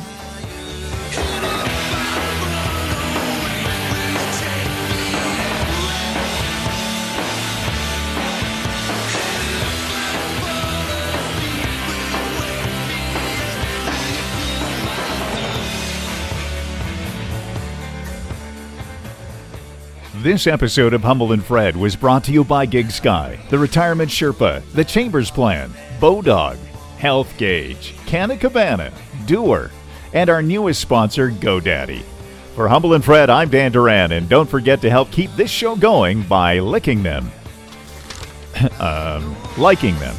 This 20.23 20.47
episode 20.47 20.95
of 20.95 21.03
Humble 21.03 21.33
and 21.33 21.45
Fred 21.45 21.77
was 21.77 21.97
brought 21.97 22.25
to 22.25 22.33
you 22.33 22.45
by 22.45 22.65
Gig 22.65 22.91
Sky, 22.91 23.39
the 23.51 23.59
Retirement 23.59 24.11
Sherpa, 24.11 24.63
the 24.73 24.83
Chambers 24.85 25.31
Plan, 25.31 25.71
Bodog, 26.01 26.57
Health 27.05 27.37
Gauge, 27.37 27.93
Canna 28.07 28.35
Cabana, 28.35 28.91
Doer, 29.27 29.71
and 30.15 30.31
our 30.31 30.41
newest 30.41 30.81
sponsor, 30.81 31.29
GoDaddy. 31.31 32.01
For 32.55 32.67
Humble 32.67 32.95
and 32.95 33.05
Fred, 33.05 33.29
I'm 33.29 33.51
Dan 33.51 33.73
Duran, 33.73 34.13
and 34.13 34.27
don't 34.27 34.49
forget 34.49 34.81
to 34.81 34.89
help 34.89 35.11
keep 35.11 35.31
this 35.33 35.51
show 35.51 35.77
going 35.77 36.23
by 36.23 36.61
licking 36.61 37.03
them. 37.03 37.31
um, 38.81 39.37
liking 39.59 39.99
them. 39.99 40.17